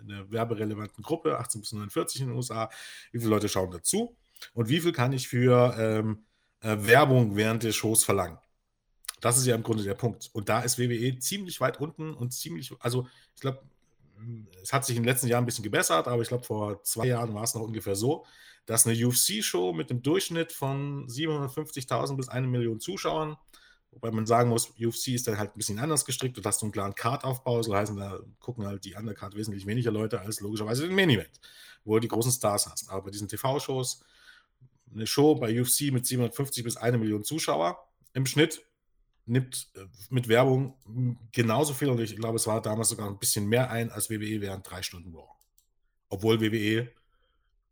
[0.00, 2.70] in der werberelevanten Gruppe, 18 bis 49 in den USA,
[3.12, 4.16] wie viele Leute schauen dazu
[4.52, 6.24] und wie viel kann ich für ähm,
[6.60, 8.38] äh, Werbung während der Shows verlangen.
[9.20, 10.30] Das ist ja im Grunde der Punkt.
[10.32, 13.62] Und da ist WWE ziemlich weit unten und ziemlich, also ich glaube,
[14.62, 17.06] es hat sich in den letzten Jahren ein bisschen gebessert, aber ich glaube, vor zwei
[17.06, 18.24] Jahren war es noch ungefähr so,
[18.66, 23.36] dass eine UFC-Show mit einem Durchschnitt von 750.000 bis 1 Million Zuschauern,
[23.90, 26.66] wobei man sagen muss, UFC ist dann halt ein bisschen anders gestrickt, du hast so
[26.66, 30.86] einen klaren Card-Aufbau, so heißen, da gucken halt die Undercard wesentlich weniger Leute als logischerweise
[30.86, 31.40] den Main-Event,
[31.84, 32.88] wo du die großen Stars hast.
[32.88, 34.04] Aber bei diesen TV-Shows,
[34.94, 38.62] eine Show bei UFC mit 750 bis 1 Million Zuschauer im Schnitt,
[39.26, 40.74] nimmt äh, mit Werbung
[41.32, 44.40] genauso viel und ich glaube, es war damals sogar ein bisschen mehr ein als WWE
[44.40, 45.28] während drei Stunden Raw.
[46.08, 46.90] Obwohl WWE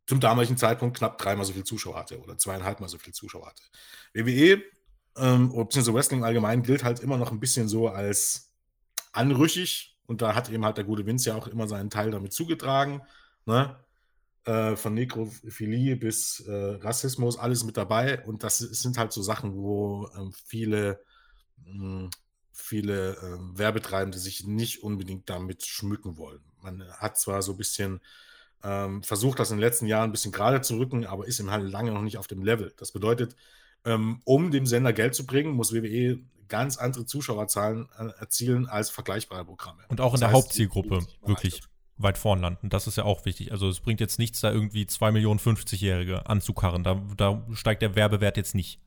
[0.07, 3.46] zum damaligen Zeitpunkt knapp dreimal so viel Zuschauer hatte oder zweieinhalb Mal so viel Zuschauer
[3.46, 3.62] hatte.
[4.14, 4.62] WWE,
[5.16, 8.53] ähm, beziehungsweise Wrestling allgemein, gilt halt immer noch ein bisschen so als
[9.12, 12.32] anrüchig und da hat eben halt der gute Vince ja auch immer seinen Teil damit
[12.32, 13.03] zugetragen.
[13.44, 13.76] Ne?
[14.44, 18.24] äh, von Nekrophilie bis äh, Rassismus, alles mit dabei.
[18.24, 20.96] Und das sind halt so Sachen, wo ähm, viele, hm,
[22.53, 26.41] viele äh, Werbetreibende sich nicht unbedingt damit schmücken wollen.
[26.63, 28.01] Man hat zwar so ein bisschen
[28.63, 31.51] ähm, versucht, das in den letzten Jahren ein bisschen gerade zu rücken, aber ist im
[31.51, 32.73] halt lange noch nicht auf dem Level.
[32.77, 33.35] Das bedeutet,
[33.85, 38.91] ähm, um dem Sender Geld zu bringen, muss WWE ganz andere Zuschauerzahlen äh, erzielen als
[38.91, 39.83] vergleichbare Programme.
[39.89, 41.63] Und auch in das der heißt, Hauptzielgruppe wirklich
[41.97, 42.69] weit vorn landen.
[42.69, 43.53] Das ist ja auch wichtig.
[43.53, 46.83] Also es bringt jetzt nichts, da irgendwie 2 Millionen 50-Jährige anzukarren.
[46.83, 48.81] Da, da steigt der Werbewert jetzt nicht.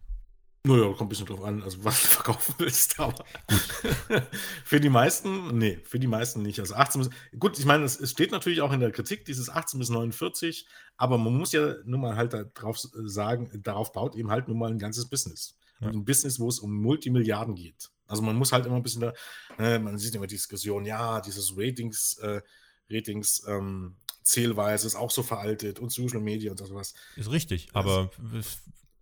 [0.66, 3.26] Naja, kommt ein bisschen drauf an, also was du verkaufen willst, aber
[4.64, 6.59] für die meisten, nee, für die meisten nicht.
[6.61, 9.49] Also 18 bis, gut, ich meine, es, es, steht natürlich auch in der Kritik, dieses
[9.49, 14.32] 18 bis 49, aber man muss ja nun mal halt darauf sagen, darauf baut eben
[14.32, 15.57] halt nun mal ein ganzes Business.
[15.82, 15.89] Ja.
[15.89, 17.89] Ein Business, wo es um Multimilliarden geht.
[18.07, 19.14] Also man muss halt immer ein bisschen da,
[19.59, 22.41] äh, man sieht immer die Diskussion, ja, dieses Ratings, äh,
[22.89, 26.93] Ratings, ähm, Zählweise ist auch so veraltet und Social Media und sowas.
[27.18, 28.09] Ist richtig, aber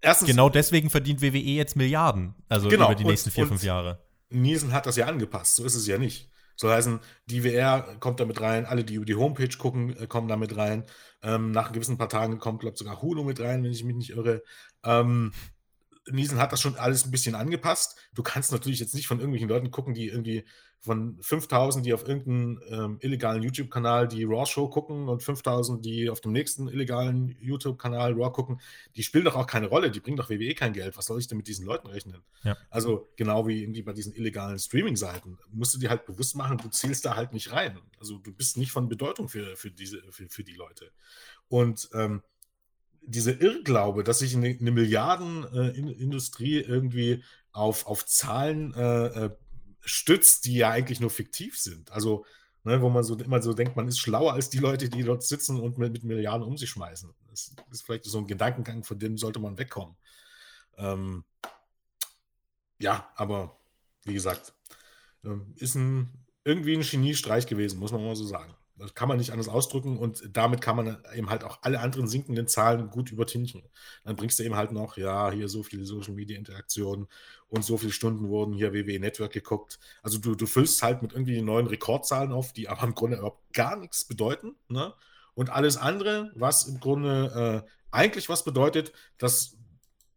[0.01, 3.99] Erstens, genau deswegen verdient WWE jetzt Milliarden, also genau, über die nächsten vier, fünf Jahre.
[4.29, 6.29] Nielsen hat das ja angepasst, so ist es ja nicht.
[6.55, 10.27] Soll heißen, die WR kommt damit rein, alle, die über die Homepage gucken, äh, kommen
[10.27, 10.85] damit rein.
[11.23, 13.95] Ähm, nach gewissen paar Tagen kommt, glaube ich, sogar Hulu mit rein, wenn ich mich
[13.95, 14.43] nicht irre.
[14.83, 15.33] Ähm,
[16.09, 17.95] Nielsen hat das schon alles ein bisschen angepasst.
[18.13, 20.45] Du kannst natürlich jetzt nicht von irgendwelchen Leuten gucken, die irgendwie
[20.81, 26.21] von 5000, die auf irgendeinem ähm, illegalen YouTube-Kanal die Raw-Show gucken und 5000, die auf
[26.21, 28.59] dem nächsten illegalen YouTube-Kanal Raw gucken,
[28.95, 30.97] die spielen doch auch keine Rolle, die bringen doch WWE kein Geld.
[30.97, 32.23] Was soll ich denn mit diesen Leuten rechnen?
[32.43, 32.57] Ja.
[32.71, 36.69] Also genau wie irgendwie bei diesen illegalen Streaming-Seiten, musst du dir halt bewusst machen, du
[36.69, 37.77] zielst da halt nicht rein.
[37.99, 40.91] Also du bist nicht von Bedeutung für, für, diese, für, für die Leute.
[41.47, 42.23] Und ähm,
[43.03, 49.29] diese Irrglaube, dass sich eine, eine Milliardenindustrie äh, irgendwie auf, auf Zahlen äh, äh
[49.81, 51.91] stützt, die ja eigentlich nur fiktiv sind.
[51.91, 52.25] Also,
[52.63, 55.23] ne, wo man so immer so denkt, man ist schlauer als die Leute, die dort
[55.23, 57.13] sitzen und mit, mit Milliarden um sich schmeißen.
[57.29, 59.95] Das ist vielleicht so ein Gedankengang, von dem sollte man wegkommen.
[60.77, 61.23] Ähm,
[62.79, 63.59] ja, aber
[64.03, 64.53] wie gesagt,
[65.23, 68.55] ähm, ist ein, irgendwie ein Geniestreich gewesen, muss man mal so sagen.
[68.81, 72.07] Das kann man nicht anders ausdrücken und damit kann man eben halt auch alle anderen
[72.07, 73.63] sinkenden Zahlen gut übertünchen.
[74.03, 77.07] Dann bringst du eben halt noch, ja, hier so viele Social Media Interaktionen
[77.47, 79.79] und so viele Stunden wurden hier WWE Network geguckt.
[80.01, 83.53] Also du, du füllst halt mit irgendwie neuen Rekordzahlen auf, die aber im Grunde überhaupt
[83.53, 84.55] gar nichts bedeuten.
[84.67, 84.93] Ne?
[85.33, 89.57] Und alles andere, was im Grunde äh, eigentlich was bedeutet, das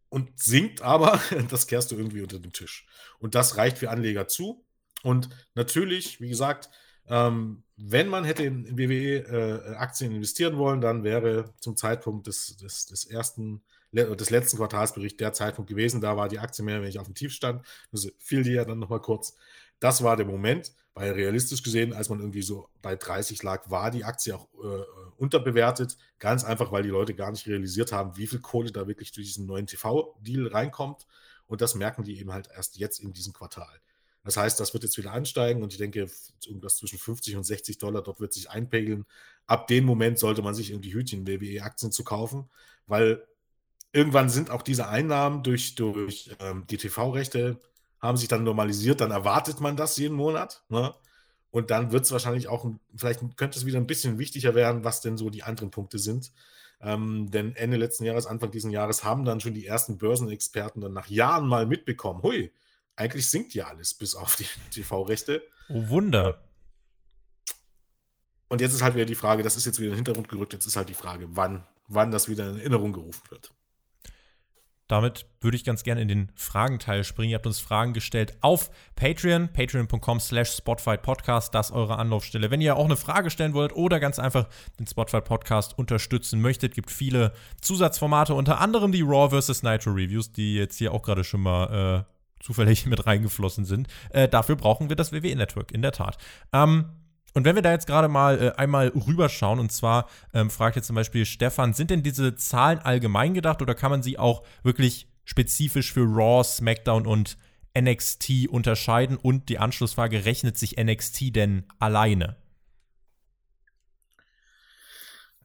[0.09, 2.87] und sinkt aber, das kehrst du irgendwie unter den Tisch.
[3.19, 4.65] Und das reicht für Anleger zu.
[5.03, 6.69] Und natürlich, wie gesagt,
[7.09, 12.85] ähm, wenn man hätte in WWE-Aktien äh, investieren wollen, dann wäre zum Zeitpunkt des, des,
[12.85, 13.61] des ersten
[13.95, 16.01] des letzten Quartalsberichts der Zeitpunkt gewesen.
[16.01, 17.65] Da war die Aktie mehr oder weniger auf dem Tiefstand.
[17.91, 19.35] Das fiel die ja dann nochmal kurz.
[19.79, 23.91] Das war der Moment, weil realistisch gesehen, als man irgendwie so bei 30 lag, war
[23.91, 24.83] die Aktie auch äh,
[25.17, 25.97] unterbewertet.
[26.19, 29.27] Ganz einfach, weil die Leute gar nicht realisiert haben, wie viel Kohle da wirklich durch
[29.27, 31.05] diesen neuen TV-Deal reinkommt.
[31.47, 33.79] Und das merken die eben halt erst jetzt in diesem Quartal.
[34.25, 36.07] Das heißt, das wird jetzt wieder ansteigen und ich denke,
[36.45, 39.05] irgendwas zwischen 50 und 60 Dollar dort wird sich einpegeln.
[39.45, 42.49] Ab dem Moment sollte man sich irgendwie hüten, WWE-Aktien zu kaufen,
[42.87, 43.23] weil
[43.93, 47.59] irgendwann sind auch diese Einnahmen durch, durch ähm, die TV-Rechte
[47.99, 50.63] haben sich dann normalisiert, dann erwartet man das jeden Monat.
[50.69, 50.93] Ne?
[51.51, 52.65] Und dann wird es wahrscheinlich auch,
[52.95, 56.31] vielleicht könnte es wieder ein bisschen wichtiger werden, was denn so die anderen Punkte sind.
[56.81, 60.93] Ähm, denn Ende letzten Jahres, Anfang dieses Jahres haben dann schon die ersten Börsenexperten dann
[60.93, 62.51] nach Jahren mal mitbekommen, hui,
[62.95, 65.43] eigentlich sinkt ja alles, bis auf die TV-Rechte.
[65.69, 66.41] Oh Wunder.
[68.47, 70.53] Und jetzt ist halt wieder die Frage, das ist jetzt wieder in den Hintergrund gerückt,
[70.53, 73.51] jetzt ist halt die Frage, wann, wann das wieder in Erinnerung gerufen wird.
[74.87, 77.31] Damit würde ich ganz gerne in den Fragenteil springen.
[77.31, 81.55] Ihr habt uns Fragen gestellt auf Patreon, patreon.com slash Spotfight Podcast.
[81.55, 82.51] Das ist eure Anlaufstelle.
[82.51, 86.75] Wenn ihr auch eine Frage stellen wollt oder ganz einfach den Spotfight Podcast unterstützen möchtet,
[86.75, 89.63] gibt viele Zusatzformate, unter anderem die Raw vs.
[89.63, 92.14] Nitro Reviews, die jetzt hier auch gerade schon mal äh,
[92.45, 93.87] zufällig mit reingeflossen sind.
[94.11, 96.17] Äh, dafür brauchen wir das WWE-Network, in der Tat.
[96.53, 96.85] Ähm,
[97.33, 100.87] und wenn wir da jetzt gerade mal äh, einmal rüberschauen, und zwar ähm, fragt jetzt
[100.87, 105.09] zum Beispiel Stefan, sind denn diese Zahlen allgemein gedacht oder kann man sie auch wirklich
[105.25, 107.37] spezifisch für Raw, SmackDown und
[107.77, 109.17] NXT unterscheiden?
[109.17, 112.37] Und die Anschlussfrage, rechnet sich NXT denn alleine?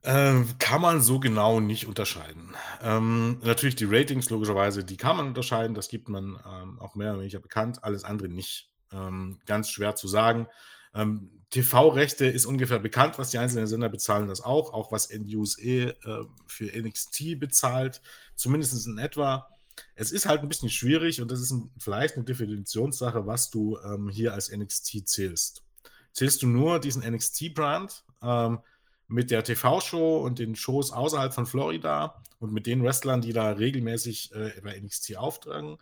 [0.03, 2.55] Ähm, kann man so genau nicht unterscheiden.
[2.83, 5.75] Ähm, natürlich die Ratings, logischerweise, die kann man unterscheiden.
[5.75, 7.85] Das gibt man ähm, auch mehr oder weniger bekannt.
[7.85, 8.71] Alles andere nicht.
[8.93, 10.47] Ähm, ganz schwer zu sagen.
[10.95, 14.73] Ähm, TV-Rechte ist ungefähr bekannt, was die einzelnen Sender bezahlen, das auch.
[14.73, 18.01] Auch was NUSE äh, für NXT bezahlt.
[18.37, 19.49] Zumindest in etwa.
[19.95, 23.79] Es ist halt ein bisschen schwierig und das ist ein, vielleicht eine Definitionssache, was du
[24.11, 25.63] hier als NXT zählst.
[26.13, 28.05] Zählst du nur diesen NXT-Brand?
[29.11, 33.51] Mit der TV-Show und den Shows außerhalb von Florida und mit den Wrestlern, die da
[33.51, 35.79] regelmäßig äh, bei NXT auftragen,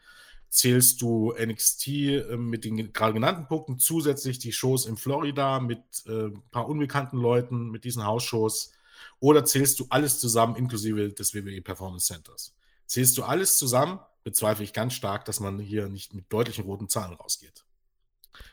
[0.48, 5.82] zählst du NXT äh, mit den gerade genannten Punkten, zusätzlich die Shows in Florida mit
[6.06, 8.72] äh, ein paar unbekannten Leuten, mit diesen Hausshows,
[9.20, 12.54] oder zählst du alles zusammen inklusive des WWE Performance Centers?
[12.86, 16.88] Zählst du alles zusammen, bezweifle ich ganz stark, dass man hier nicht mit deutlichen roten
[16.88, 17.64] Zahlen rausgeht.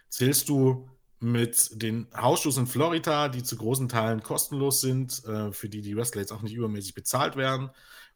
[0.10, 5.70] Zählst du mit den Hausschuss in Florida, die zu großen Teilen kostenlos sind, äh, für
[5.70, 7.70] die die Wrestler jetzt auch nicht übermäßig bezahlt werden,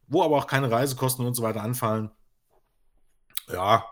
[0.08, 2.12] wo aber auch keine Reisekosten und so weiter anfallen.
[3.52, 3.86] Ja,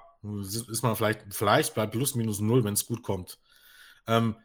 [0.43, 3.39] ist man vielleicht, vielleicht bei plus minus null, wenn es gut kommt.
[4.07, 4.35] Ähm,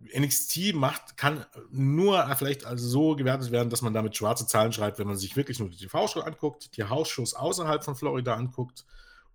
[0.00, 4.98] NXT macht, kann nur vielleicht also so gewertet werden, dass man damit schwarze Zahlen schreibt,
[4.98, 8.84] wenn man sich wirklich nur die TV-Show anguckt, die Hausshows außerhalb von Florida anguckt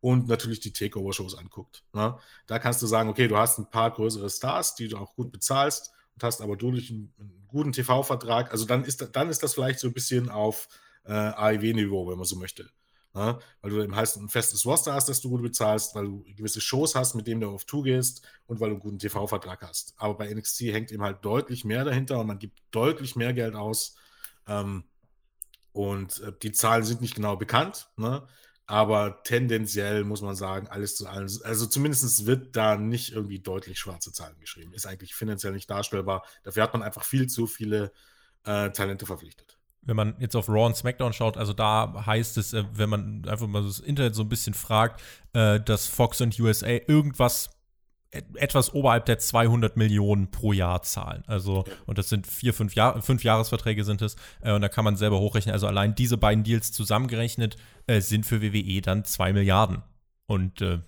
[0.02, 1.84] und natürlich die Takeover-Shows anguckt.
[1.94, 2.18] Ne?
[2.48, 5.32] Da kannst du sagen, okay, du hast ein paar größere Stars, die du auch gut
[5.32, 9.54] bezahlst und hast aber durch einen, einen guten TV-Vertrag, also dann ist, dann ist das
[9.54, 10.68] vielleicht so ein bisschen auf
[11.06, 12.70] äh, AEW-Niveau, wenn man so möchte.
[13.14, 13.38] Ne?
[13.62, 16.62] Weil du eben heißt ein festes Roster hast, das du gut bezahlst, weil du gewisse
[16.62, 19.94] Shows hast, mit denen du auf Tour gehst und weil du einen guten TV-Vertrag hast.
[19.98, 23.56] Aber bei NXT hängt eben halt deutlich mehr dahinter und man gibt deutlich mehr Geld
[23.56, 23.96] aus.
[24.48, 24.86] Ähm,
[25.74, 27.90] und äh, die Zahlen sind nicht genau bekannt.
[27.98, 28.26] Ne?
[28.72, 31.30] Aber tendenziell muss man sagen, alles zu allen.
[31.44, 34.74] Also zumindest wird da nicht irgendwie deutlich schwarze Zahlen geschrieben.
[34.74, 36.24] Ist eigentlich finanziell nicht darstellbar.
[36.44, 37.92] Dafür hat man einfach viel zu viele
[38.46, 39.58] äh, Talente verpflichtet.
[39.82, 43.28] Wenn man jetzt auf Raw und SmackDown schaut, also da heißt es, äh, wenn man
[43.28, 45.02] einfach mal das Internet so ein bisschen fragt,
[45.34, 47.50] äh, dass Fox und USA irgendwas
[48.12, 51.24] etwas oberhalb der 200 Millionen pro Jahr zahlen.
[51.28, 54.16] Also, und das sind vier, fünf, Jahr, fünf Jahresverträge sind es.
[54.42, 55.54] Äh, und da kann man selber hochrechnen.
[55.54, 57.56] Also allein diese beiden Deals zusammengerechnet
[57.88, 59.82] äh, sind für WWE dann zwei Milliarden.
[60.26, 60.80] Und äh,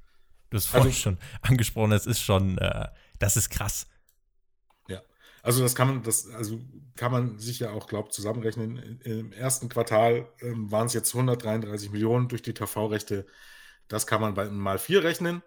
[0.50, 2.88] das vorhin also, schon angesprochen, das ist schon, äh,
[3.20, 3.86] das ist krass.
[4.88, 5.02] Ja,
[5.42, 6.60] also das kann man, das, also
[6.96, 9.00] kann man sich ja auch, glaube zusammenrechnen.
[9.02, 13.24] Im ersten Quartal ähm, waren es jetzt 133 Millionen durch die TV-Rechte.
[13.86, 15.42] Das kann man bei mal vier rechnen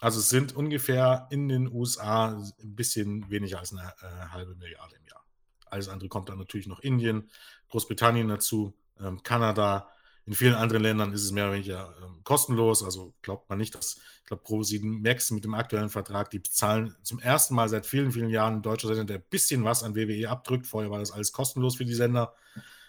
[0.00, 4.96] also es sind ungefähr in den USA ein bisschen weniger als eine äh, halbe Milliarde
[4.96, 5.24] im Jahr.
[5.66, 7.30] Alles andere kommt dann natürlich noch Indien,
[7.70, 9.90] Großbritannien dazu, ähm, Kanada.
[10.26, 12.82] In vielen anderen Ländern ist es mehr oder weniger ähm, kostenlos.
[12.82, 16.94] Also glaubt man nicht, dass, ich glaube, Pro7 Max mit dem aktuellen Vertrag, die bezahlen
[17.02, 19.94] zum ersten Mal seit vielen, vielen Jahren ein deutscher Sender, der ein bisschen was an
[19.94, 20.66] WWE abdrückt.
[20.66, 22.34] Vorher war das alles kostenlos für die Sender.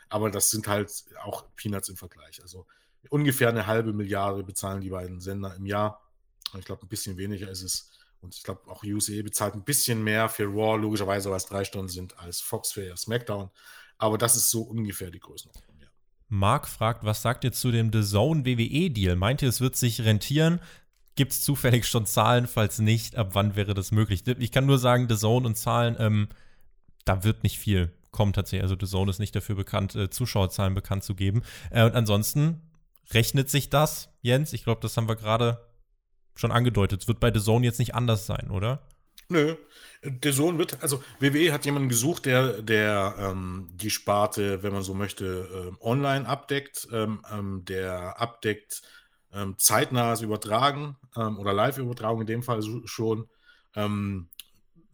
[0.09, 0.91] Aber das sind halt
[1.23, 2.41] auch Peanuts im Vergleich.
[2.41, 2.65] Also
[3.09, 6.06] ungefähr eine halbe Milliarde bezahlen die beiden Sender im Jahr.
[6.57, 7.91] Ich glaube, ein bisschen weniger ist es.
[8.21, 11.63] Und ich glaube, auch USA bezahlt ein bisschen mehr für Raw, logischerweise, weil es drei
[11.63, 13.49] Stunden sind, als Fox für SmackDown.
[13.97, 15.77] Aber das ist so ungefähr die Größenordnung.
[15.79, 15.87] Ja.
[16.29, 19.15] Marc fragt, was sagt ihr zu dem The Zone WWE-Deal?
[19.15, 20.59] Meint ihr, es wird sich rentieren?
[21.15, 22.47] Gibt es zufällig schon Zahlen?
[22.47, 24.23] Falls nicht, ab wann wäre das möglich?
[24.27, 26.29] Ich kann nur sagen, The Zone und Zahlen, ähm,
[27.05, 28.63] da wird nicht viel kommen tatsächlich.
[28.63, 31.43] Also The Zone ist nicht dafür bekannt, äh, Zuschauerzahlen bekannt zu geben.
[31.69, 32.61] Äh, und ansonsten
[33.11, 34.53] rechnet sich das, Jens?
[34.53, 35.66] Ich glaube, das haben wir gerade
[36.37, 37.01] schon angedeutet.
[37.01, 38.81] Es wird bei The Zone jetzt nicht anders sein, oder?
[39.29, 39.55] Nö.
[40.03, 44.83] Der Sohn wird, also WWE hat jemanden gesucht, der, der ähm, die Sparte, wenn man
[44.83, 48.83] so möchte, äh, online abdeckt, ähm, ähm, der abdeckt
[49.33, 53.27] ähm, zeitnahes Übertragen ähm, oder Live-Übertragung in dem Fall schon
[53.75, 54.29] ähm,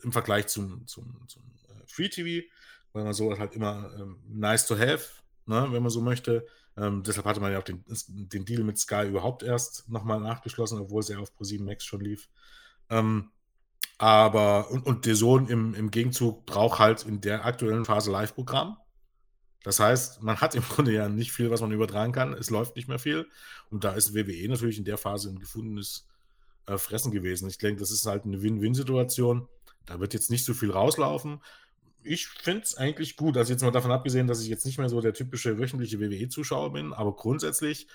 [0.01, 2.47] im Vergleich zum, zum, zum äh, Free TV,
[2.93, 3.91] weil man so halt immer
[4.27, 5.09] nice to have,
[5.45, 6.47] ne, wenn man so möchte.
[6.75, 10.79] Ähm, deshalb hatte man ja auch den, den Deal mit Sky überhaupt erst nochmal nachgeschlossen,
[10.79, 12.29] obwohl es ja auf Pro7 Max schon lief.
[12.89, 13.29] Ähm,
[13.97, 18.77] aber, und, und der Sohn im, im Gegenzug braucht halt in der aktuellen Phase Live-Programm.
[19.63, 22.33] Das heißt, man hat im Grunde ja nicht viel, was man übertragen kann.
[22.33, 23.27] Es läuft nicht mehr viel.
[23.69, 26.07] Und da ist WWE natürlich in der Phase ein gefundenes
[26.65, 27.47] äh, Fressen gewesen.
[27.47, 29.47] Ich denke, das ist halt eine Win-Win-Situation.
[29.85, 31.39] Da wird jetzt nicht so viel rauslaufen
[32.03, 33.37] ich finde es eigentlich gut.
[33.37, 36.73] Also jetzt mal davon abgesehen, dass ich jetzt nicht mehr so der typische wöchentliche WWE-Zuschauer
[36.73, 37.87] bin, aber grundsätzlich,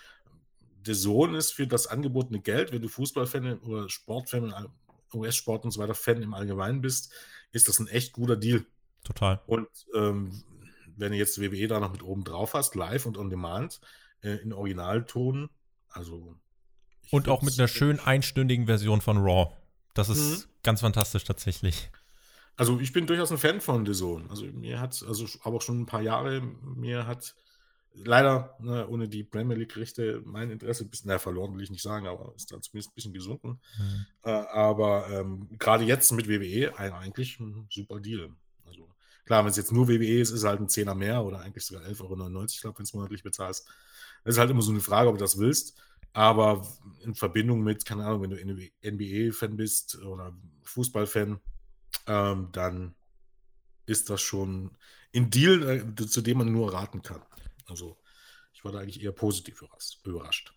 [0.86, 4.54] der Sohn ist für das angebotene Geld, wenn du Fußballfan oder Sportfan,
[5.12, 7.12] US-Sport und so weiter Fan im Allgemeinen bist,
[7.52, 8.64] ist das ein echt guter Deal.
[9.04, 9.40] Total.
[9.46, 10.42] Und ähm,
[10.96, 13.80] wenn du jetzt WWE da noch mit oben drauf hast, live und on demand,
[14.22, 15.48] äh, in Originalton,
[15.88, 16.36] also.
[17.11, 19.54] Und auch mit einer schön einstündigen Version von Raw.
[19.94, 20.50] Das ist mhm.
[20.62, 21.90] ganz fantastisch tatsächlich.
[22.59, 24.28] Also ich bin durchaus ein Fan von The Zone.
[24.28, 26.42] Also mir hat, also aber auch schon ein paar Jahre,
[26.74, 27.36] mir hat
[27.94, 31.82] leider ne, ohne die Premier League-Rechte mein Interesse ein bisschen, naja, verloren will ich nicht
[31.82, 33.61] sagen, aber ist dann zumindest ein bisschen gesunken.
[33.78, 34.06] Mhm.
[34.24, 38.28] Äh, aber ähm, gerade jetzt mit WWE ein, eigentlich ein super Deal.
[38.66, 38.88] Also
[39.24, 41.64] klar, wenn es jetzt nur WWE ist, ist es halt ein Zehner mehr oder eigentlich
[41.64, 43.68] sogar 11,99 Euro, ich glaube, wenn es monatlich bezahlst.
[44.24, 45.80] Das ist halt immer so eine Frage, ob du das willst.
[46.12, 46.66] Aber
[47.04, 48.36] in Verbindung mit, keine Ahnung, wenn du
[48.82, 51.38] NBA-Fan bist oder Fußballfan,
[52.07, 52.95] ähm, dann
[53.86, 54.76] ist das schon,
[55.12, 57.22] in Deal, äh, zu dem man nur raten kann.
[57.66, 57.99] Also
[58.53, 59.62] ich war da eigentlich eher positiv
[60.05, 60.53] überrascht.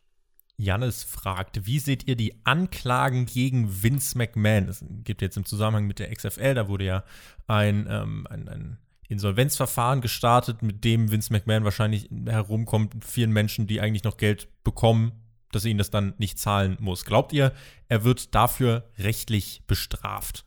[0.58, 4.70] Jannis fragt, wie seht ihr die Anklagen gegen Vince McMahon?
[4.70, 7.04] Es gibt jetzt im Zusammenhang mit der XFL, da wurde ja
[7.48, 8.78] ein, ähm, ein, ein
[9.08, 15.12] Insolvenzverfahren gestartet, mit dem Vince McMahon wahrscheinlich herumkommt, vielen Menschen, die eigentlich noch Geld bekommen,
[15.52, 17.06] dass er ihnen das dann nicht zahlen muss.
[17.06, 17.54] Glaubt ihr,
[17.88, 20.46] er wird dafür rechtlich bestraft?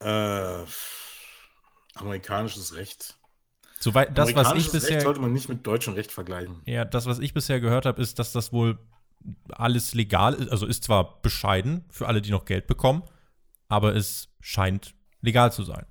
[0.00, 0.64] Äh,
[1.94, 3.18] amerikanisches Recht.
[3.80, 6.62] Soweit das, was ich bisher Recht sollte man nicht mit deutschem Recht vergleichen.
[6.66, 8.78] Ja, das, was ich bisher gehört habe, ist, dass das wohl
[9.50, 10.50] alles legal ist.
[10.50, 13.02] Also ist zwar bescheiden für alle, die noch Geld bekommen,
[13.68, 15.86] aber es scheint legal zu sein.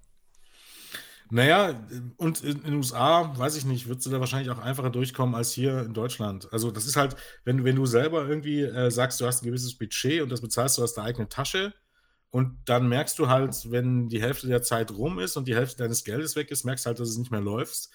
[1.29, 1.81] Naja,
[2.15, 5.51] und in den USA, weiß ich nicht, würdest du da wahrscheinlich auch einfacher durchkommen als
[5.51, 6.47] hier in Deutschland.
[6.53, 9.77] Also, das ist halt, wenn, wenn du selber irgendwie äh, sagst, du hast ein gewisses
[9.77, 11.73] Budget und das bezahlst du aus der eigenen Tasche,
[12.29, 15.77] und dann merkst du halt, wenn die Hälfte der Zeit rum ist und die Hälfte
[15.77, 17.89] deines Geldes weg ist, merkst halt, dass es nicht mehr läuft.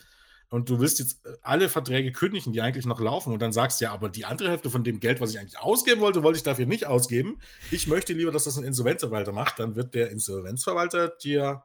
[0.48, 3.32] Und du willst jetzt äh, alle Verträge kündigen, die eigentlich noch laufen.
[3.32, 5.58] Und dann sagst du ja, aber die andere Hälfte von dem Geld, was ich eigentlich
[5.58, 7.38] ausgeben wollte, wollte ich dafür nicht ausgeben.
[7.70, 9.58] Ich möchte lieber, dass das ein Insolvenzverwalter macht.
[9.58, 11.64] Dann wird der Insolvenzverwalter dir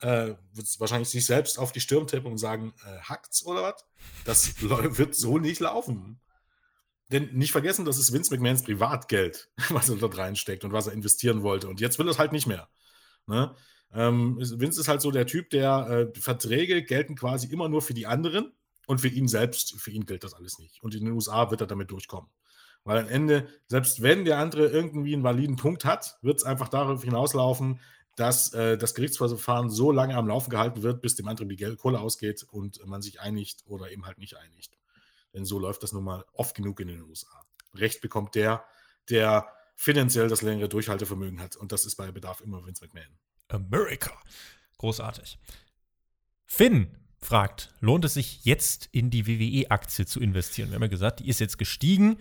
[0.00, 0.34] äh,
[0.78, 3.86] wahrscheinlich sich selbst auf die Stirn tippen und sagen, äh, hackt's oder was?
[4.24, 6.20] Das wird so nicht laufen.
[7.10, 10.92] Denn nicht vergessen, das ist Vince McMahons Privatgeld, was er dort reinsteckt und was er
[10.92, 11.68] investieren wollte.
[11.68, 12.68] Und jetzt will er es halt nicht mehr.
[13.26, 13.54] Ne?
[13.92, 17.94] Ähm, Vince ist halt so der Typ, der äh, Verträge gelten quasi immer nur für
[17.94, 18.52] die anderen
[18.86, 20.82] und für ihn selbst, für ihn gilt das alles nicht.
[20.82, 22.30] Und in den USA wird er damit durchkommen.
[22.84, 26.68] Weil am Ende, selbst wenn der andere irgendwie einen validen Punkt hat, wird es einfach
[26.68, 27.80] darauf hinauslaufen,
[28.16, 32.00] dass äh, das Gerichtsverfahren so lange am Laufen gehalten wird, bis dem anderen die Kohle
[32.00, 34.77] ausgeht und man sich einigt oder eben halt nicht einigt.
[35.34, 37.44] Denn so läuft das nun mal oft genug in den USA.
[37.74, 38.64] Recht bekommt der,
[39.10, 41.56] der finanziell das längere Durchhaltevermögen hat.
[41.56, 43.18] Und das ist bei Bedarf immer Vince McMahon.
[43.48, 44.12] America.
[44.78, 45.38] Großartig.
[46.46, 50.70] Finn fragt, lohnt es sich jetzt in die WWE-Aktie zu investieren?
[50.70, 52.18] Wir haben ja gesagt, die ist jetzt gestiegen.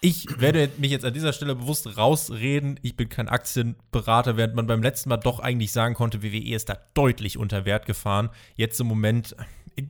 [0.00, 2.78] Ich werde mich jetzt an dieser Stelle bewusst rausreden.
[2.82, 6.68] Ich bin kein Aktienberater, während man beim letzten Mal doch eigentlich sagen konnte, WWE ist
[6.68, 8.30] da deutlich unter Wert gefahren.
[8.54, 9.34] Jetzt im Moment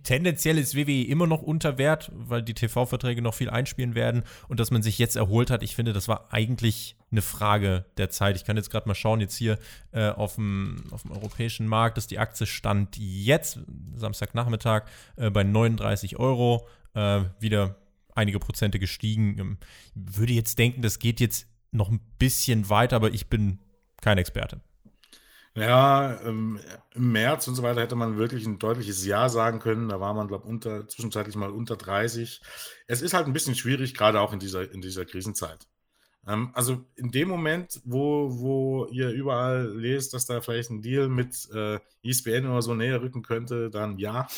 [0.02, 4.60] tendenziell ist WWE immer noch unter Wert, weil die TV-Verträge noch viel einspielen werden und
[4.60, 5.62] dass man sich jetzt erholt hat.
[5.62, 8.36] Ich finde, das war eigentlich eine Frage der Zeit.
[8.36, 9.58] Ich kann jetzt gerade mal schauen, jetzt hier
[9.92, 13.60] äh, auf, dem, auf dem europäischen Markt, dass die Aktie stand jetzt,
[13.94, 14.84] Samstagnachmittag,
[15.16, 17.76] äh, bei 39 Euro, äh, wieder
[18.18, 19.38] einige Prozente gestiegen.
[19.38, 19.58] Ähm,
[19.94, 23.60] würde jetzt denken, das geht jetzt noch ein bisschen weiter, aber ich bin
[24.00, 24.60] kein Experte.
[25.54, 26.60] Ja, ähm,
[26.94, 29.88] im März und so weiter hätte man wirklich ein deutliches Ja sagen können.
[29.88, 32.40] Da war man, glaube ich, zwischenzeitlich mal unter 30.
[32.86, 35.66] Es ist halt ein bisschen schwierig, gerade auch in dieser, in dieser Krisenzeit.
[36.28, 41.08] Ähm, also in dem Moment, wo, wo ihr überall lest, dass da vielleicht ein Deal
[41.08, 44.28] mit äh, ESPN oder so näher rücken könnte, dann ja.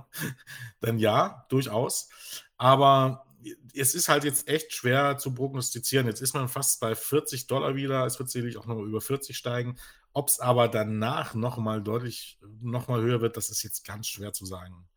[0.80, 2.08] dann ja, durchaus.
[2.56, 3.24] Aber
[3.72, 6.08] es ist halt jetzt echt schwer zu prognostizieren.
[6.08, 8.04] Jetzt ist man fast bei 40 Dollar wieder.
[8.04, 9.76] Es wird sicherlich auch noch über 40 steigen.
[10.12, 14.44] Ob es aber danach nochmal deutlich nochmal höher wird, das ist jetzt ganz schwer zu
[14.44, 14.88] sagen.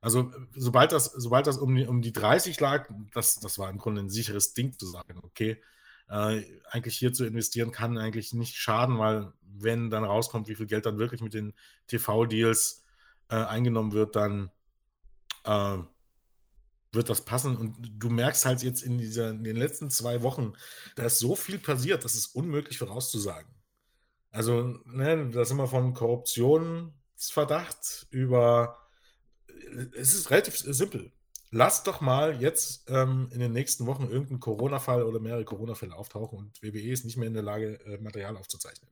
[0.00, 3.76] Also, sobald das, sobald das um die, um die 30 lag, das, das war im
[3.76, 5.60] Grunde ein sicheres Ding zu sagen, okay,
[6.10, 10.66] äh, eigentlich hier zu investieren kann eigentlich nicht schaden, weil wenn dann rauskommt, wie viel
[10.66, 11.54] Geld dann wirklich mit den
[11.86, 12.84] TV-Deals
[13.28, 14.50] äh, eingenommen wird, dann
[15.44, 15.78] äh,
[16.92, 17.56] wird das passen.
[17.56, 20.54] Und du merkst halt jetzt in, dieser, in den letzten zwei Wochen,
[20.96, 23.54] da ist so viel passiert, das ist unmöglich vorauszusagen.
[24.32, 28.78] Also, ne, da sind wir von Korruptionsverdacht über.
[29.94, 31.12] Es ist relativ simpel.
[31.52, 36.38] Lass doch mal jetzt ähm, in den nächsten Wochen irgendeinen Corona-Fall oder mehrere Corona-Fälle auftauchen
[36.38, 38.88] und WWE ist nicht mehr in der Lage, äh, Material aufzuzeichnen.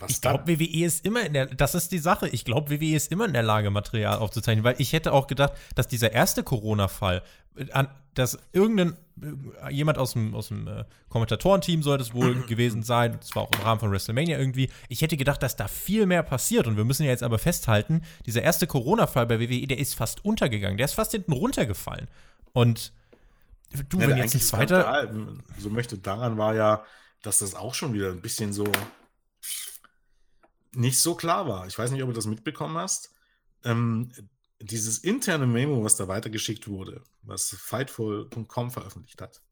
[0.00, 2.28] Was ich glaube, WWE ist immer in der, das ist die Sache.
[2.28, 5.52] Ich glaube, WWE ist immer in der Lage, Material aufzuzeichnen, weil ich hätte auch gedacht,
[5.74, 7.22] dass dieser erste Corona-Fall,
[7.56, 7.84] äh,
[8.14, 13.18] dass irgendein, äh, jemand aus dem, aus dem äh, Kommentatorenteam sollte es wohl gewesen sein,
[13.20, 14.70] das war auch im Rahmen von WrestleMania irgendwie.
[14.88, 18.02] Ich hätte gedacht, dass da viel mehr passiert und wir müssen ja jetzt aber festhalten,
[18.24, 22.08] dieser erste Corona-Fall bei WWE, der ist fast untergegangen, der ist fast hinten runtergefallen.
[22.52, 22.92] Und
[23.90, 25.10] du, ja, wenn jetzt ein zweiter.
[25.58, 26.84] So möchte daran war ja,
[27.22, 28.64] dass das auch schon wieder ein bisschen so
[30.80, 31.66] nicht so klar war.
[31.66, 33.12] Ich weiß nicht, ob du das mitbekommen hast.
[33.64, 34.12] Ähm,
[34.60, 39.42] dieses interne Memo, was da weitergeschickt wurde, was Fightful.com veröffentlicht hat,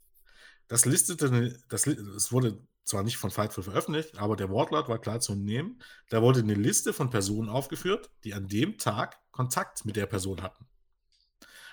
[0.69, 5.21] das listete, das, das wurde zwar nicht von Fightful veröffentlicht, aber der Wortlaut war klar
[5.21, 5.83] zu entnehmen.
[6.09, 10.43] Da wurde eine Liste von Personen aufgeführt, die an dem Tag Kontakt mit der Person
[10.43, 10.67] hatten.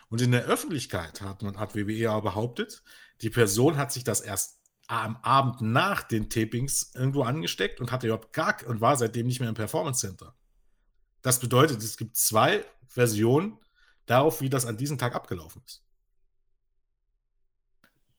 [0.09, 2.83] Und in der Öffentlichkeit hat, man, hat WWE ja behauptet,
[3.21, 8.07] die Person hat sich das erst am Abend nach den Tapings irgendwo angesteckt und hatte
[8.07, 10.35] überhaupt gar und war seitdem nicht mehr im Performance Center.
[11.21, 13.57] Das bedeutet, es gibt zwei Versionen
[14.05, 15.83] darauf, wie das an diesem Tag abgelaufen ist.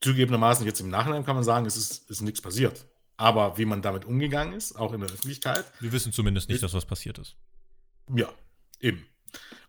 [0.01, 2.85] Zugegebenermaßen, jetzt im Nachhinein kann man sagen, es ist, ist nichts passiert.
[3.15, 5.65] Aber wie man damit umgegangen ist, auch in der Öffentlichkeit.
[5.79, 7.35] Wir wissen zumindest nicht, ist, dass was passiert ist.
[8.13, 8.29] Ja,
[8.79, 9.05] eben.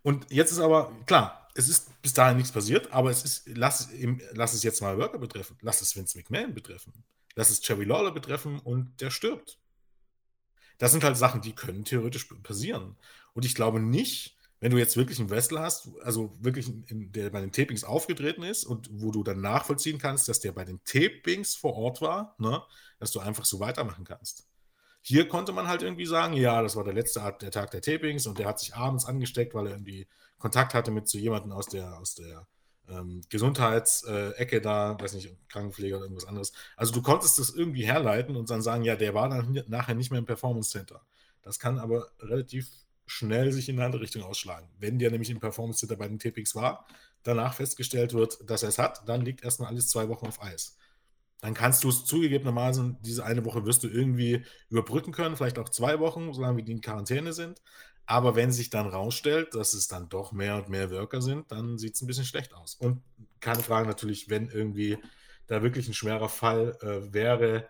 [0.03, 3.89] Und jetzt ist aber, klar, es ist bis dahin nichts passiert, aber es ist, lass,
[4.33, 6.93] lass es jetzt mal Worker betreffen, lass es Vince McMahon betreffen,
[7.35, 9.59] lass es Cherry Lawler betreffen und der stirbt.
[10.79, 12.97] Das sind halt Sachen, die können theoretisch passieren.
[13.35, 17.31] Und ich glaube nicht, wenn du jetzt wirklich einen Wrestler hast, also wirklich, in, der
[17.31, 20.83] bei den Tapings aufgetreten ist und wo du dann nachvollziehen kannst, dass der bei den
[20.85, 22.63] Tapings vor Ort war, ne,
[23.01, 24.47] dass du einfach so weitermachen kannst.
[25.09, 28.27] Hier konnte man halt irgendwie sagen, ja, das war der letzte der Tag der Tapings
[28.27, 30.07] und der hat sich abends angesteckt, weil er irgendwie
[30.37, 32.47] Kontakt hatte mit so jemandem aus der, aus der
[32.91, 36.53] ähm, Gesundheitsecke da, weiß nicht, Krankenpfleger oder irgendwas anderes.
[36.77, 40.11] Also du konntest das irgendwie herleiten und dann sagen, ja, der war dann nachher nicht
[40.11, 41.01] mehr im Performance Center.
[41.41, 42.69] Das kann aber relativ
[43.07, 44.69] schnell sich in eine andere Richtung ausschlagen.
[44.79, 46.87] Wenn der nämlich im Performance Center bei den Tapings war,
[47.23, 50.77] danach festgestellt wird, dass er es hat, dann liegt erstmal alles zwei Wochen auf Eis
[51.41, 55.69] dann kannst du es zugegebenermaßen, diese eine Woche wirst du irgendwie überbrücken können, vielleicht auch
[55.69, 57.63] zwei Wochen, solange die in Quarantäne sind.
[58.07, 61.79] Aber wenn sich dann rausstellt, dass es dann doch mehr und mehr Worker sind, dann
[61.79, 62.75] sieht es ein bisschen schlecht aus.
[62.75, 63.03] Und
[63.41, 64.99] keine Frage natürlich, wenn irgendwie
[65.47, 67.69] da wirklich ein schwerer Fall äh, wäre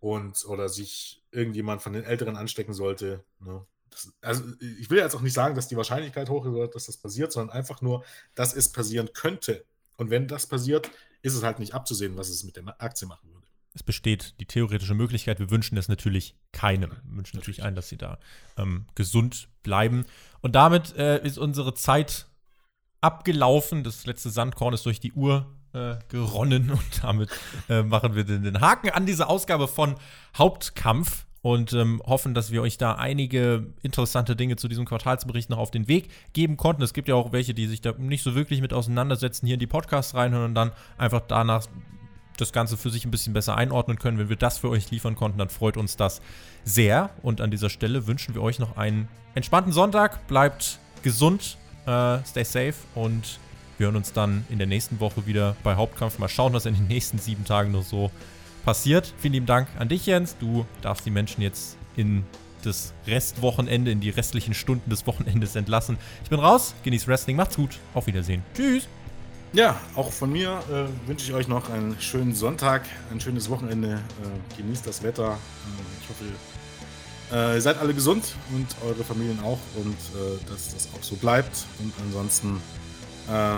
[0.00, 3.24] und oder sich irgendjemand von den Älteren anstecken sollte.
[3.40, 3.66] Ne?
[3.90, 6.96] Das, also ich will jetzt auch nicht sagen, dass die Wahrscheinlichkeit hoch ist, dass das
[6.96, 8.04] passiert, sondern einfach nur,
[8.34, 9.64] dass es passieren könnte.
[9.96, 10.90] Und wenn das passiert,
[11.22, 13.46] ist es halt nicht abzusehen, was es mit der Aktie machen würde.
[13.74, 16.90] Es besteht die theoretische Möglichkeit, wir wünschen es natürlich keinem.
[16.90, 18.18] Wir wünschen natürlich, natürlich allen, dass sie da
[18.58, 20.04] ähm, gesund bleiben.
[20.40, 22.26] Und damit äh, ist unsere Zeit
[23.00, 23.82] abgelaufen.
[23.82, 27.30] Das letzte Sandkorn ist durch die Uhr äh, geronnen und damit
[27.68, 29.96] äh, machen wir den, den, Haken an diese Ausgabe von
[30.36, 35.58] Hauptkampf und ähm, hoffen, dass wir euch da einige interessante Dinge zu diesem Quartalsbericht noch
[35.58, 36.82] auf den Weg geben konnten.
[36.82, 39.60] Es gibt ja auch welche, die sich da nicht so wirklich mit auseinandersetzen, hier in
[39.60, 41.66] die Podcasts reinhören und dann einfach danach
[42.38, 44.18] das Ganze für sich ein bisschen besser einordnen können.
[44.18, 46.22] Wenn wir das für euch liefern konnten, dann freut uns das
[46.64, 47.10] sehr.
[47.22, 50.26] Und an dieser Stelle wünschen wir euch noch einen entspannten Sonntag.
[50.28, 53.38] Bleibt gesund, äh, stay safe und
[53.78, 56.18] wir hören uns dann in der nächsten Woche wieder bei Hauptkampf.
[56.18, 58.10] Mal schauen, was in den nächsten sieben Tagen noch so
[58.64, 59.12] passiert.
[59.18, 60.36] Vielen lieben Dank an dich, Jens.
[60.38, 62.24] Du darfst die Menschen jetzt in
[62.62, 65.98] das Restwochenende, in die restlichen Stunden des Wochenendes entlassen.
[66.22, 68.42] Ich bin raus, genießt Wrestling, macht's gut, auf Wiedersehen.
[68.54, 68.88] Tschüss.
[69.52, 73.96] Ja, auch von mir äh, wünsche ich euch noch einen schönen Sonntag, ein schönes Wochenende.
[73.96, 75.32] Äh, genießt das Wetter.
[75.32, 76.24] Äh, ich hoffe,
[77.32, 81.16] äh, ihr seid alle gesund und eure Familien auch und äh, dass das auch so
[81.16, 81.66] bleibt.
[81.80, 82.62] Und ansonsten
[83.28, 83.56] äh,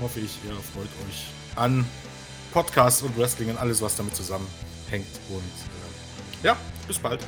[0.00, 1.26] hoffe ich, ihr freut euch
[1.56, 1.84] an
[2.54, 5.08] Podcasts und Wrestling und alles, was damit zusammenhängt.
[5.28, 5.42] Und
[6.42, 7.20] äh, ja, bis bald.